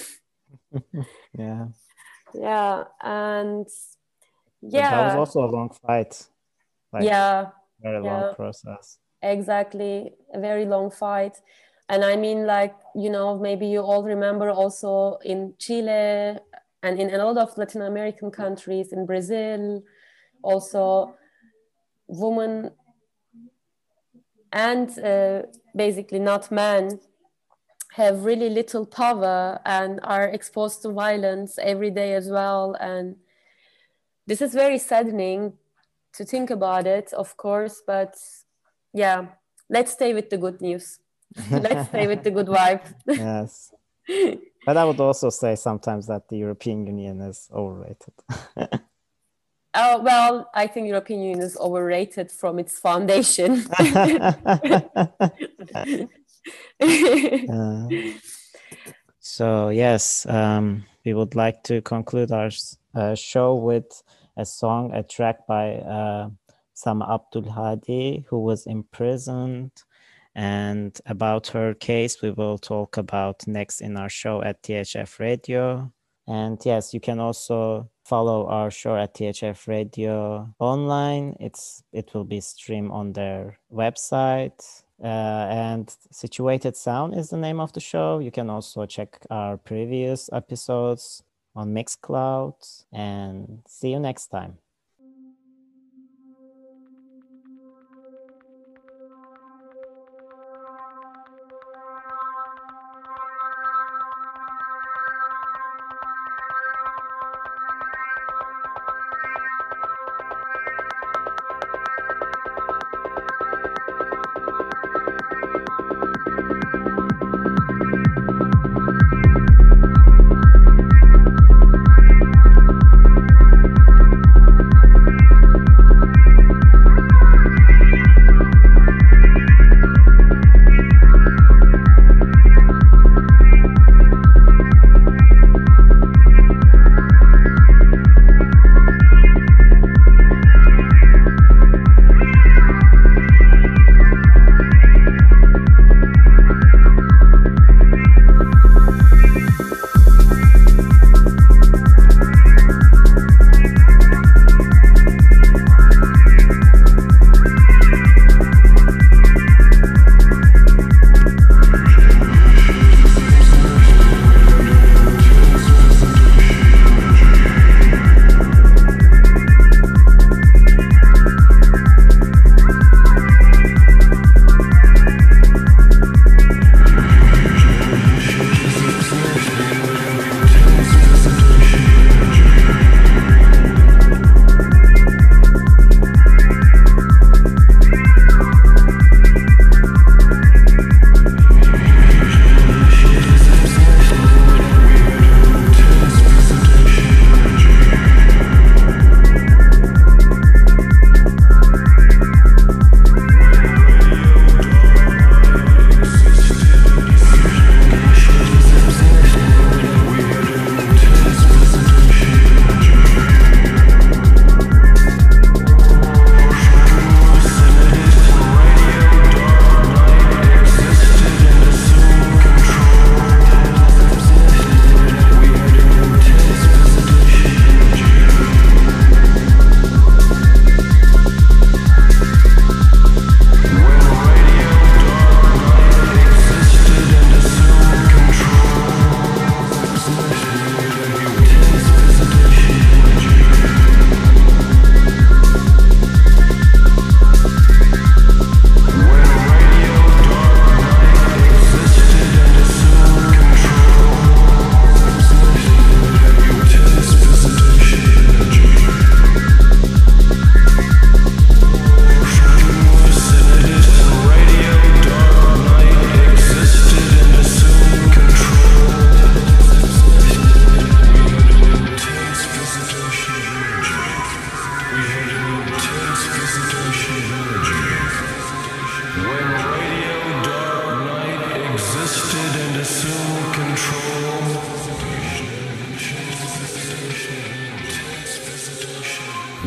Yeah. 1.37 1.67
yeah, 2.33 2.83
and 3.01 3.65
But 4.61 4.71
that 4.71 5.05
was 5.05 5.15
also 5.15 5.45
a 5.45 5.51
long 5.51 5.69
fight. 5.69 6.27
Like 6.91 7.03
yeah, 7.03 7.47
very 7.81 8.03
yeah. 8.03 8.13
long 8.13 8.35
process. 8.35 8.99
exactly. 9.21 10.13
A 10.33 10.39
very 10.39 10.65
long 10.65 10.91
fight. 10.91 11.41
And 11.89 12.03
I 12.03 12.15
mean, 12.15 12.45
like, 12.45 12.75
you 12.95 13.09
know, 13.09 13.37
maybe 13.37 13.67
you 13.67 13.81
all 13.81 14.03
remember 14.03 14.49
also 14.49 15.17
in 15.25 15.53
Chile 15.59 16.37
and 16.83 16.99
in 16.99 17.13
a 17.13 17.17
lot 17.23 17.37
of 17.37 17.57
Latin 17.57 17.81
American 17.81 18.31
countries, 18.31 18.93
in 18.93 19.05
Brazil, 19.05 19.83
also 20.43 21.15
women 22.07 22.71
and 24.51 24.99
uh, 24.99 25.43
basically 25.75 26.19
not 26.19 26.51
men 26.51 26.99
have 27.93 28.25
really 28.25 28.49
little 28.49 28.85
power 28.85 29.59
and 29.65 29.99
are 30.03 30.27
exposed 30.27 30.81
to 30.81 30.89
violence 30.89 31.59
every 31.61 31.91
day 31.91 32.13
as 32.15 32.27
well. 32.29 32.75
And 32.79 33.17
this 34.25 34.41
is 34.41 34.53
very 34.53 34.79
saddening 34.79 35.53
to 36.13 36.25
think 36.25 36.49
about 36.49 36.87
it, 36.87 37.13
of 37.13 37.37
course, 37.37 37.81
but 37.85 38.15
yeah, 38.93 39.25
let's 39.69 39.91
stay 39.91 40.13
with 40.13 40.29
the 40.29 40.37
good 40.37 40.61
news. 40.61 40.99
let's 41.51 41.89
stay 41.89 42.07
with 42.07 42.23
the 42.23 42.31
good 42.31 42.47
vibe. 42.47 42.81
Yes. 43.07 43.73
But 44.65 44.77
I 44.77 44.85
would 44.85 44.99
also 44.99 45.29
say 45.29 45.55
sometimes 45.55 46.07
that 46.07 46.29
the 46.29 46.37
European 46.37 46.85
Union 46.85 47.21
is 47.21 47.49
overrated. 47.51 48.13
Oh, 49.75 50.01
well, 50.01 50.49
I 50.53 50.67
think 50.67 50.88
European 50.88 51.21
Union 51.21 51.41
is 51.41 51.57
overrated 51.57 52.31
from 52.31 52.59
its 52.59 52.77
foundation. 52.79 53.65
Uh, 57.49 57.88
so 59.19 59.69
yes, 59.69 60.25
um, 60.25 60.83
we 61.05 61.13
would 61.13 61.36
like 61.36 61.63
to 61.63 61.81
conclude 61.81 62.31
our 62.31 62.49
uh, 62.93 63.15
show 63.15 63.55
with 63.55 64.03
a 64.36 64.45
song, 64.45 64.91
a 64.93 65.03
track 65.03 65.47
by 65.47 65.75
uh, 65.75 66.29
Sama 66.73 67.05
Abdulhadi, 67.05 68.25
who 68.27 68.39
was 68.39 68.65
imprisoned. 68.65 69.71
And 70.36 70.99
about 71.05 71.47
her 71.47 71.73
case, 71.75 72.21
we 72.21 72.31
will 72.31 72.57
talk 72.57 72.97
about 72.97 73.47
next 73.47 73.81
in 73.81 73.95
our 73.97 74.09
show 74.09 74.41
at 74.41 74.63
THF 74.63 75.19
Radio. 75.19 75.91
And 76.27 76.57
yes, 76.63 76.93
you 76.93 76.99
can 76.99 77.19
also 77.19 77.89
follow 78.05 78.47
our 78.47 78.71
show 78.71 78.95
at 78.95 79.13
THF 79.13 79.67
Radio 79.67 80.53
online. 80.59 81.36
It's 81.39 81.83
it 81.91 82.13
will 82.13 82.23
be 82.23 82.39
streamed 82.39 82.91
on 82.91 83.13
their 83.13 83.59
website. 83.71 84.83
Uh, 85.03 85.47
and 85.49 85.93
Situated 86.12 86.77
Sound 86.77 87.13
is 87.13 87.29
the 87.29 87.38
name 87.38 87.59
of 87.59 87.73
the 87.73 87.81
show. 87.81 88.19
You 88.19 88.31
can 88.31 88.49
also 88.49 88.86
check 88.86 89.19
our 89.29 89.57
previous 89.57 90.29
episodes 90.31 91.23
on 91.55 91.73
Mixcloud. 91.73 92.86
And 92.93 93.63
see 93.67 93.91
you 93.91 93.99
next 93.99 94.27
time. 94.27 94.59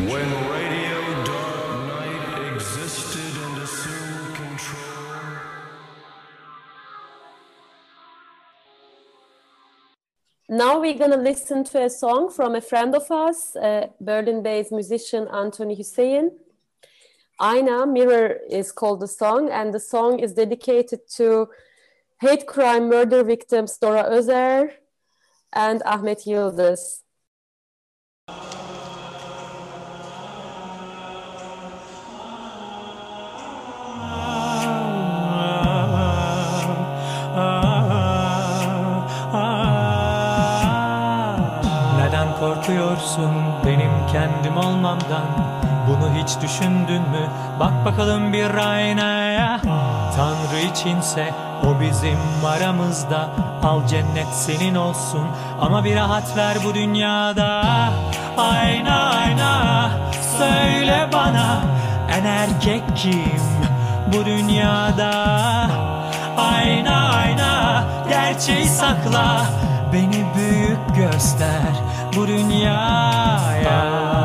When 0.05 0.29
Radio 0.51 1.23
Dark 1.25 1.87
Knight 1.87 2.53
existed 2.53 3.33
and 3.45 3.57
assumed 3.63 4.35
control. 4.35 5.17
now 10.47 10.79
we're 10.79 10.93
gonna 10.93 11.17
listen 11.17 11.63
to 11.63 11.85
a 11.85 11.89
song 11.89 12.29
from 12.29 12.53
a 12.53 12.61
friend 12.61 12.93
of 12.93 13.09
us, 13.09 13.55
uh, 13.55 13.87
Berlin-based 13.99 14.71
musician 14.71 15.27
Anthony 15.29 15.73
Hussein. 15.73 16.37
Aina 17.41 17.87
Mirror 17.87 18.41
is 18.47 18.71
called 18.71 18.99
the 18.99 19.07
song, 19.07 19.49
and 19.49 19.73
the 19.73 19.79
song 19.79 20.19
is 20.19 20.33
dedicated 20.33 20.99
to 21.15 21.49
hate 22.19 22.45
crime 22.47 22.89
murder 22.89 23.23
victims 23.23 23.77
Dora 23.81 24.03
Özer 24.03 24.79
and 25.53 25.81
Ahmet 25.85 26.27
Yıldız. 26.27 27.03
Neden 41.97 42.39
korkuyorsun 42.39 43.33
benim 43.65 43.91
kendim 44.11 44.57
olmamdan 44.57 45.57
Bunu 45.87 46.09
hiç 46.13 46.41
düşündün 46.41 47.01
mü? 47.01 47.29
Bak 47.59 47.85
bakalım 47.85 48.33
bir 48.33 48.55
aynaya 48.55 49.61
Tanrı 50.17 50.59
içinse 50.71 51.33
o 51.63 51.81
bizim 51.81 52.17
aramızda. 52.45 53.29
Al 53.63 53.87
cennet 53.87 54.27
senin 54.33 54.75
olsun. 54.75 55.27
Ama 55.61 55.83
bir 55.83 55.95
rahat 55.95 56.37
ver 56.37 56.57
bu 56.65 56.73
dünyada. 56.73 57.63
Ayna 58.37 59.09
ayna 59.09 59.89
söyle 60.37 61.09
bana 61.13 61.61
En 62.11 62.25
erkek 62.25 62.83
kim 62.95 63.41
bu 64.13 64.25
dünyada? 64.25 65.11
Ayna 66.37 67.09
ayna 67.09 67.83
gerçeği 68.09 68.65
sakla. 68.65 69.45
Beni 69.93 70.25
büyük 70.35 70.95
göster 70.95 71.73
bu 72.15 72.27
dünyaya 72.27 74.16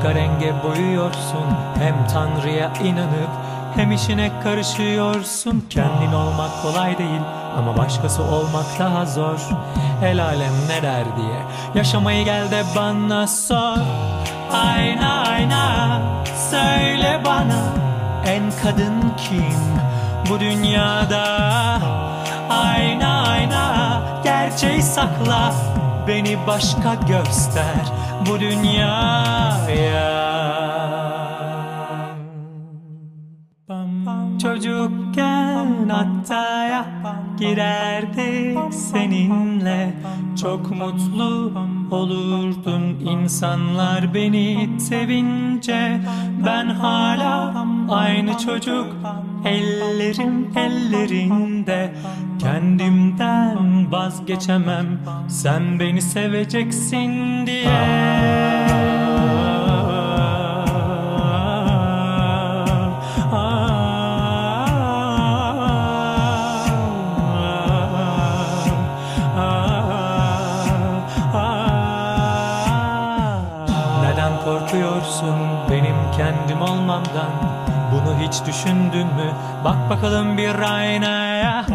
Başka 0.00 0.14
renge 0.14 0.54
boyuyorsun. 0.62 1.46
Hem 1.78 2.06
Tanrı'ya 2.06 2.72
inanıp 2.84 3.30
Hem 3.76 3.92
işine 3.92 4.30
karışıyorsun. 4.42 5.64
Kendin 5.70 6.12
olmak 6.12 6.62
kolay 6.62 6.98
değil 6.98 7.20
Ama 7.58 7.76
başkası 7.76 8.22
olmak 8.22 8.64
daha 8.78 9.06
zor. 9.06 9.38
El 10.04 10.24
alem 10.24 10.52
ne 10.68 10.82
der 10.82 11.04
diye 11.16 11.42
Yaşamayı 11.74 12.24
gel 12.24 12.50
de 12.50 12.62
bana 12.76 13.26
sor. 13.26 13.76
Ayna 14.52 15.22
ayna 15.22 16.00
Söyle 16.50 17.20
bana 17.24 17.62
En 18.26 18.42
kadın 18.62 19.12
kim 19.16 19.54
Bu 20.30 20.40
dünyada? 20.40 21.24
Ayna 22.50 23.22
ayna 23.22 24.02
Gerçeği 24.24 24.82
sakla 24.82 25.52
Beni 26.08 26.46
başka 26.46 26.94
göster 26.94 28.00
bu 28.30 28.40
dünyaya. 28.40 30.10
Çocukken 34.42 35.88
hattaya 35.88 36.86
girerdi 37.40 38.58
seninle. 38.70 39.94
Çok 40.40 40.70
mutlu 40.70 41.52
olurdum 41.90 43.00
insanlar 43.00 44.14
beni 44.14 44.80
sevince. 44.80 46.00
Ben 46.46 46.66
hala 46.66 47.54
aynı 47.90 48.38
çocuk 48.38 48.86
ellerim 49.44 50.50
ellerinde. 50.56 51.94
Kendimden 52.38 53.92
vazgeçemem 53.92 54.86
sen 55.28 55.80
beni 55.80 56.02
seveceksin 56.02 57.46
diye 57.46 58.89
olmamdan 77.00 77.60
Bunu 77.92 78.28
hiç 78.28 78.46
düşündün 78.46 79.06
mü? 79.06 79.32
Bak 79.64 79.90
bakalım 79.90 80.36
bir 80.36 80.74
aynaya. 80.74 81.66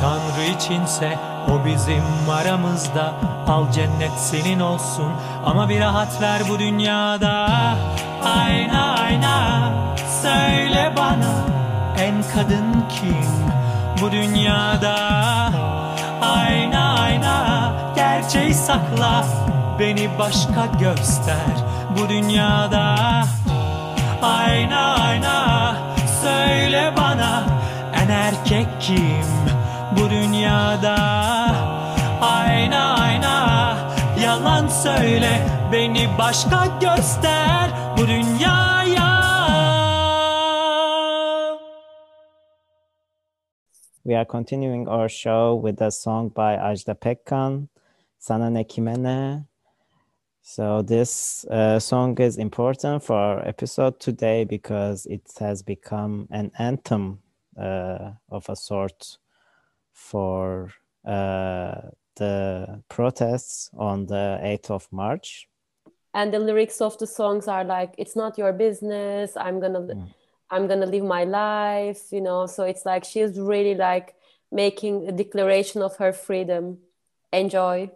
Tanrı 0.00 0.44
içinse 0.56 1.18
o 1.48 1.64
bizim 1.64 2.02
aramızda. 2.30 3.12
Al 3.48 3.72
cennet 3.72 4.12
senin 4.18 4.60
olsun. 4.60 5.12
Ama 5.46 5.68
bir 5.68 5.80
rahat 5.80 6.22
ver 6.22 6.42
bu 6.48 6.58
dünyada. 6.58 7.46
Ayna 8.24 8.94
ayna 8.94 9.70
söyle 10.22 10.92
bana. 10.96 11.32
En 11.98 12.14
kadın 12.34 12.84
kim 12.88 13.26
bu 14.02 14.12
dünyada? 14.12 14.96
Ayna 16.22 16.94
ayna 16.94 17.72
gerçeği 17.96 18.54
sakla. 18.54 19.24
Beni 19.78 20.08
başka 20.18 20.66
göster 20.80 21.56
bu 21.98 22.08
dünyada 22.08 22.96
Ayna 24.22 24.94
ayna 24.94 25.76
söyle 26.22 26.92
bana 26.96 27.44
En 27.94 28.08
erkek 28.08 28.66
kim 28.80 29.26
bu 29.96 30.10
dünyada? 30.10 30.96
Ayna 32.20 32.94
ayna 32.94 33.76
yalan 34.24 34.68
söyle 34.68 35.40
Beni 35.72 36.08
başka 36.18 36.66
göster 36.80 37.70
bu 37.98 38.06
dünyaya. 38.06 39.10
We 44.04 44.16
are 44.16 44.24
continuing 44.24 44.88
our 44.88 45.08
show 45.08 45.68
with 45.68 45.82
a 45.82 45.90
song 45.90 46.30
by 46.30 46.56
Ajda 46.56 46.94
Pekkan, 46.94 47.68
Sana 48.18 48.50
Ne 48.50 48.66
Kime 48.66 49.02
Ne. 49.02 49.49
So 50.42 50.82
this 50.82 51.44
uh, 51.44 51.78
song 51.78 52.18
is 52.18 52.38
important 52.38 53.04
for 53.04 53.14
our 53.16 53.46
episode 53.46 54.00
today 54.00 54.44
because 54.44 55.06
it 55.06 55.30
has 55.38 55.62
become 55.62 56.28
an 56.30 56.50
anthem 56.58 57.20
uh, 57.60 58.12
of 58.30 58.48
a 58.48 58.56
sort 58.56 59.18
for 59.92 60.72
uh, 61.04 61.74
the 62.16 62.82
protests 62.88 63.70
on 63.76 64.06
the 64.06 64.38
8th 64.42 64.70
of 64.70 64.88
March. 64.90 65.46
and 66.12 66.34
the 66.34 66.38
lyrics 66.38 66.80
of 66.80 66.98
the 66.98 67.06
songs 67.06 67.46
are 67.46 67.64
like 67.64 67.94
it's 67.96 68.16
not 68.16 68.36
your 68.36 68.52
business. 68.52 69.36
I'm 69.36 69.60
gonna 69.60 69.86
i'm 70.50 70.66
gonna 70.66 70.86
live 70.86 71.04
my 71.04 71.24
life 71.24 72.10
you 72.10 72.20
know? 72.20 72.46
So 72.46 72.64
it's 72.64 72.84
like 72.84 73.04
she's 73.04 73.38
really 73.38 73.74
like 73.74 74.14
making 74.50 75.06
a 75.06 75.12
declaration 75.12 75.82
of 75.82 75.96
her 75.96 76.12
freedom. 76.12 76.78
Enjoy 77.32 77.90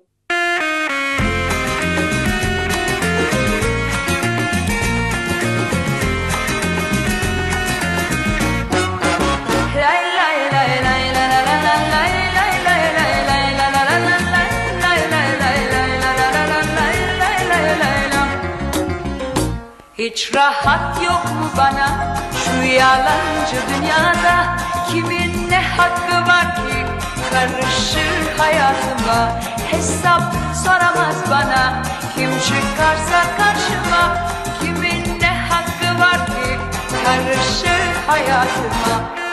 Hiç 20.14 20.34
rahat 20.34 21.02
yok 21.02 21.24
mu 21.24 21.50
bana? 21.56 22.16
Şu 22.44 22.62
yalancı 22.62 23.56
dünyada 23.68 24.56
Kimin 24.90 25.50
ne 25.50 25.62
hakkı 25.62 26.28
var 26.28 26.56
ki? 26.56 26.86
Karışır 27.30 28.38
hayatıma 28.38 29.40
Hesap 29.70 30.22
soramaz 30.64 31.30
bana. 31.30 31.82
Kim 32.16 32.30
çıkarsa 32.30 33.22
karşıma 33.36 34.28
Kimin 34.60 35.20
ne 35.20 35.38
hakkı 35.50 36.00
var 36.00 36.26
ki? 36.26 36.58
Karışır 37.04 38.06
hayatıma 38.06 39.23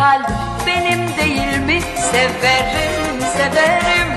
kalp 0.00 0.30
benim 0.66 0.98
değil 1.16 1.58
mi? 1.58 1.80
Severim, 2.10 3.20
severim. 3.36 4.08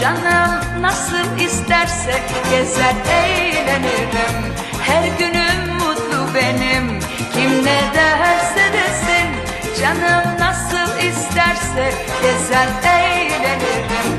Canım 0.00 0.82
nasıl 0.82 1.38
isterse 1.38 2.22
gezer 2.50 2.94
eğlenirim. 3.12 4.54
Her 4.82 5.04
günüm 5.18 5.74
mutlu 5.74 6.34
benim. 6.34 7.00
Kim 7.32 7.64
ne 7.64 7.80
derse 7.94 8.72
desin 8.72 9.28
Canım 9.80 10.38
nasıl 10.38 10.98
isterse 10.98 11.92
gezer 12.22 12.68
eğlenirim 12.84 14.11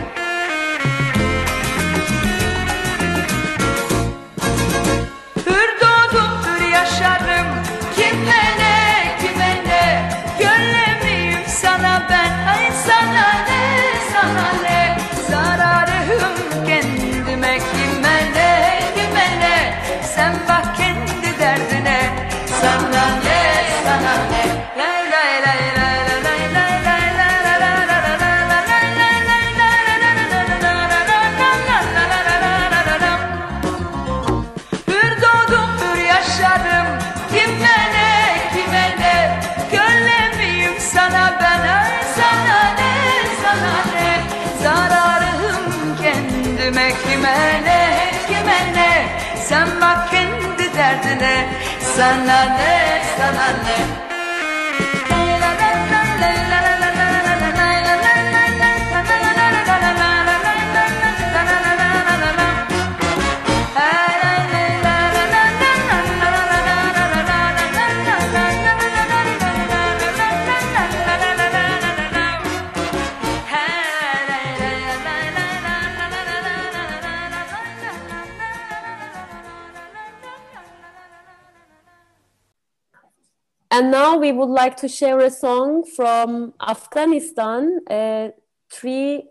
now 83.94 84.18
we 84.18 84.32
would 84.32 84.54
like 84.62 84.76
to 84.78 84.88
share 84.88 85.20
a 85.20 85.30
song 85.30 85.86
from 85.98 86.56
Afghanistan, 86.60 87.80
a 87.88 88.32
three 88.72 89.30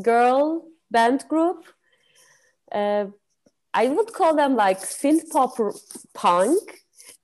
girl 0.00 0.68
band 0.88 1.24
group. 1.28 1.60
Uh, 2.70 3.06
I 3.82 3.88
would 3.88 4.12
call 4.12 4.32
them 4.36 4.54
like 4.54 4.78
synth 4.78 5.28
pop 5.32 5.52
punk. 6.14 6.62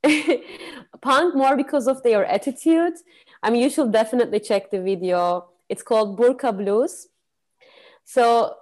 punk 1.01 1.29
more 1.43 1.57
because 1.57 1.87
of 1.87 2.03
their 2.03 2.23
attitude. 2.37 2.95
I 3.41 3.51
mean, 3.51 3.63
you 3.63 3.71
should 3.71 3.93
definitely 3.93 4.41
check 4.41 4.71
the 4.73 4.83
video. 4.83 5.49
It's 5.69 5.85
called 5.91 6.17
Burka 6.17 6.53
Blues. 6.53 7.07
So 8.05 8.57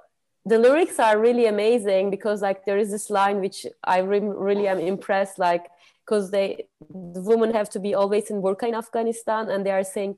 the 0.44 0.58
lyrics 0.58 0.98
are 0.98 1.18
really 1.18 1.46
amazing 1.46 2.10
because 2.10 2.42
like 2.42 2.66
there 2.66 2.76
is 2.76 2.90
this 2.90 3.08
line 3.08 3.40
which 3.40 3.64
I 3.84 3.98
re- 4.00 4.20
really 4.48 4.68
am 4.68 4.80
impressed 4.80 5.38
like 5.38 5.64
because 6.08 6.30
they 6.30 6.66
the 6.90 7.22
women 7.22 7.52
have 7.52 7.68
to 7.68 7.78
be 7.78 7.94
always 7.94 8.30
in 8.30 8.40
burqa 8.40 8.68
in 8.68 8.74
Afghanistan 8.74 9.50
and 9.50 9.66
they 9.66 9.70
are 9.70 9.84
saying 9.84 10.16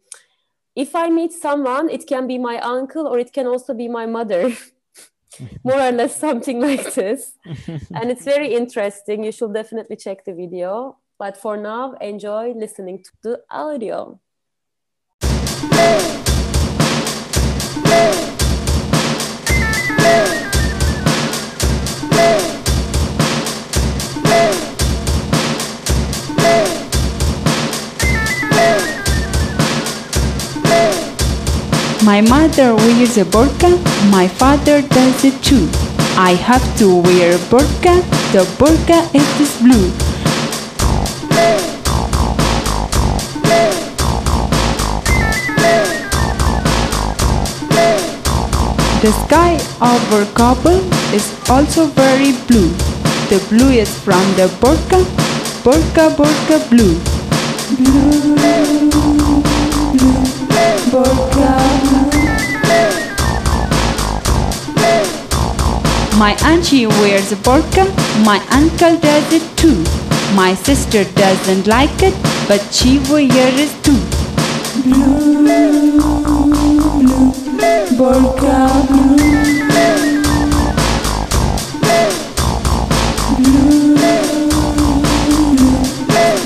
if 0.76 0.94
I 0.94 1.10
meet 1.10 1.32
someone 1.32 1.90
it 1.90 2.06
can 2.06 2.26
be 2.26 2.38
my 2.38 2.58
uncle 2.60 3.06
or 3.06 3.18
it 3.18 3.32
can 3.32 3.46
also 3.46 3.74
be 3.74 3.88
my 3.88 4.06
mother. 4.06 4.52
More 5.64 5.80
or 5.80 5.92
less 5.92 6.16
something 6.16 6.60
like 6.68 6.92
this. 6.94 7.38
And 7.98 8.10
it's 8.10 8.24
very 8.24 8.52
interesting. 8.52 9.24
You 9.24 9.32
should 9.32 9.54
definitely 9.54 9.96
check 9.96 10.24
the 10.24 10.34
video. 10.34 10.98
But 11.18 11.36
for 11.36 11.56
now 11.56 11.92
enjoy 12.00 12.52
listening 12.64 13.04
to 13.04 13.10
the 13.22 13.34
audio 13.48 14.18
My 32.02 32.22
mother 32.22 32.74
wears 32.74 33.18
a 33.18 33.24
burqa, 33.26 33.76
my 34.10 34.26
father 34.26 34.80
does 34.80 35.22
it 35.22 35.36
too. 35.42 35.68
I 36.16 36.32
have 36.32 36.64
to 36.78 36.96
wear 36.96 37.34
a 37.34 37.38
burqa, 37.52 38.00
the 38.32 38.44
burqa 38.56 39.04
is 39.14 39.52
blue. 39.60 39.92
The 49.02 49.12
sky 49.26 49.60
over 49.82 50.24
Kabul 50.32 50.80
is 51.12 51.28
also 51.50 51.84
very 51.84 52.32
blue. 52.48 52.70
The 53.28 53.44
blue 53.50 53.68
is 53.68 53.94
from 53.98 54.24
the 54.36 54.48
burqa, 54.62 55.04
burqa, 55.64 56.16
burqa 56.16 56.58
blue. 56.70 56.96
Blue, 57.76 58.34
blue, 58.36 58.90
burqa. 60.90 61.39
My 66.20 66.36
auntie 66.44 66.86
wears 66.86 67.32
a 67.32 67.36
burqa, 67.36 67.86
my 68.26 68.38
uncle 68.50 68.94
does 69.00 69.32
it 69.32 69.42
too. 69.56 69.82
My 70.34 70.52
sister 70.52 71.04
doesn't 71.14 71.66
like 71.66 72.02
it, 72.02 72.12
but 72.46 72.60
she 72.74 72.98
wears 73.08 73.58
it 73.58 73.72
too. 73.82 73.96
Blue, 74.82 75.40
blue, 75.40 76.02
burqa 77.96 78.86
blue. 78.88 79.30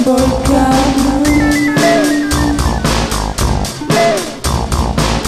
Burqa 0.04 0.64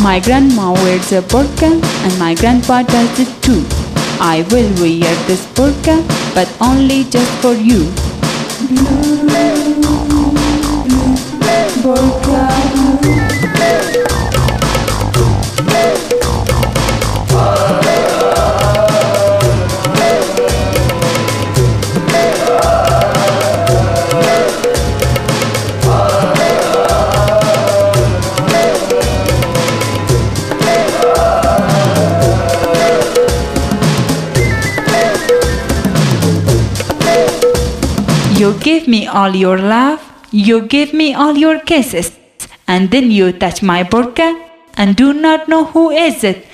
My 0.00 0.20
grandma 0.20 0.72
wears 0.72 1.10
a 1.10 1.20
burqa 1.22 1.82
and 2.04 2.18
my 2.20 2.34
grandpa 2.36 2.84
does 2.84 3.18
it 3.18 3.42
too. 3.42 3.75
I 4.18 4.46
will 4.50 4.72
wear 4.80 5.14
this 5.26 5.44
burqa, 5.54 6.02
but 6.34 6.48
only 6.60 7.04
just 7.04 7.30
for 7.42 7.52
you. 7.52 9.05
give 38.86 38.92
me 38.92 39.06
all 39.08 39.34
your 39.34 39.58
love, 39.58 40.00
you 40.30 40.64
give 40.64 40.94
me 40.94 41.12
all 41.12 41.36
your 41.36 41.58
kisses, 41.58 42.16
and 42.68 42.92
then 42.92 43.10
you 43.10 43.32
touch 43.32 43.60
my 43.60 43.82
burqa 43.82 44.28
and 44.74 44.94
do 44.94 45.12
not 45.12 45.48
know 45.48 45.64
who 45.64 45.90
is 45.90 46.22
it. 46.22 46.46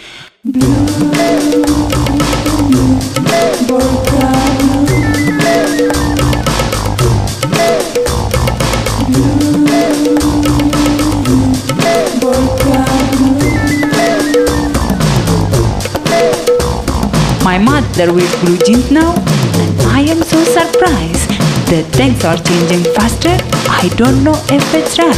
My 17.45 17.59
mother 17.59 18.15
wears 18.15 18.35
blue 18.41 18.57
jeans 18.65 18.91
now, 18.91 19.13
and 19.61 19.83
I 19.83 20.01
am 20.09 20.23
so 20.23 20.43
surprised. 20.45 21.52
The 21.73 21.83
things 21.85 22.23
are 22.27 22.37
changing 22.37 22.85
faster. 22.93 23.35
I 23.71 23.89
don't 23.97 24.23
know 24.23 24.35
if 24.51 24.75
it's 24.75 24.99
right. 24.99 25.17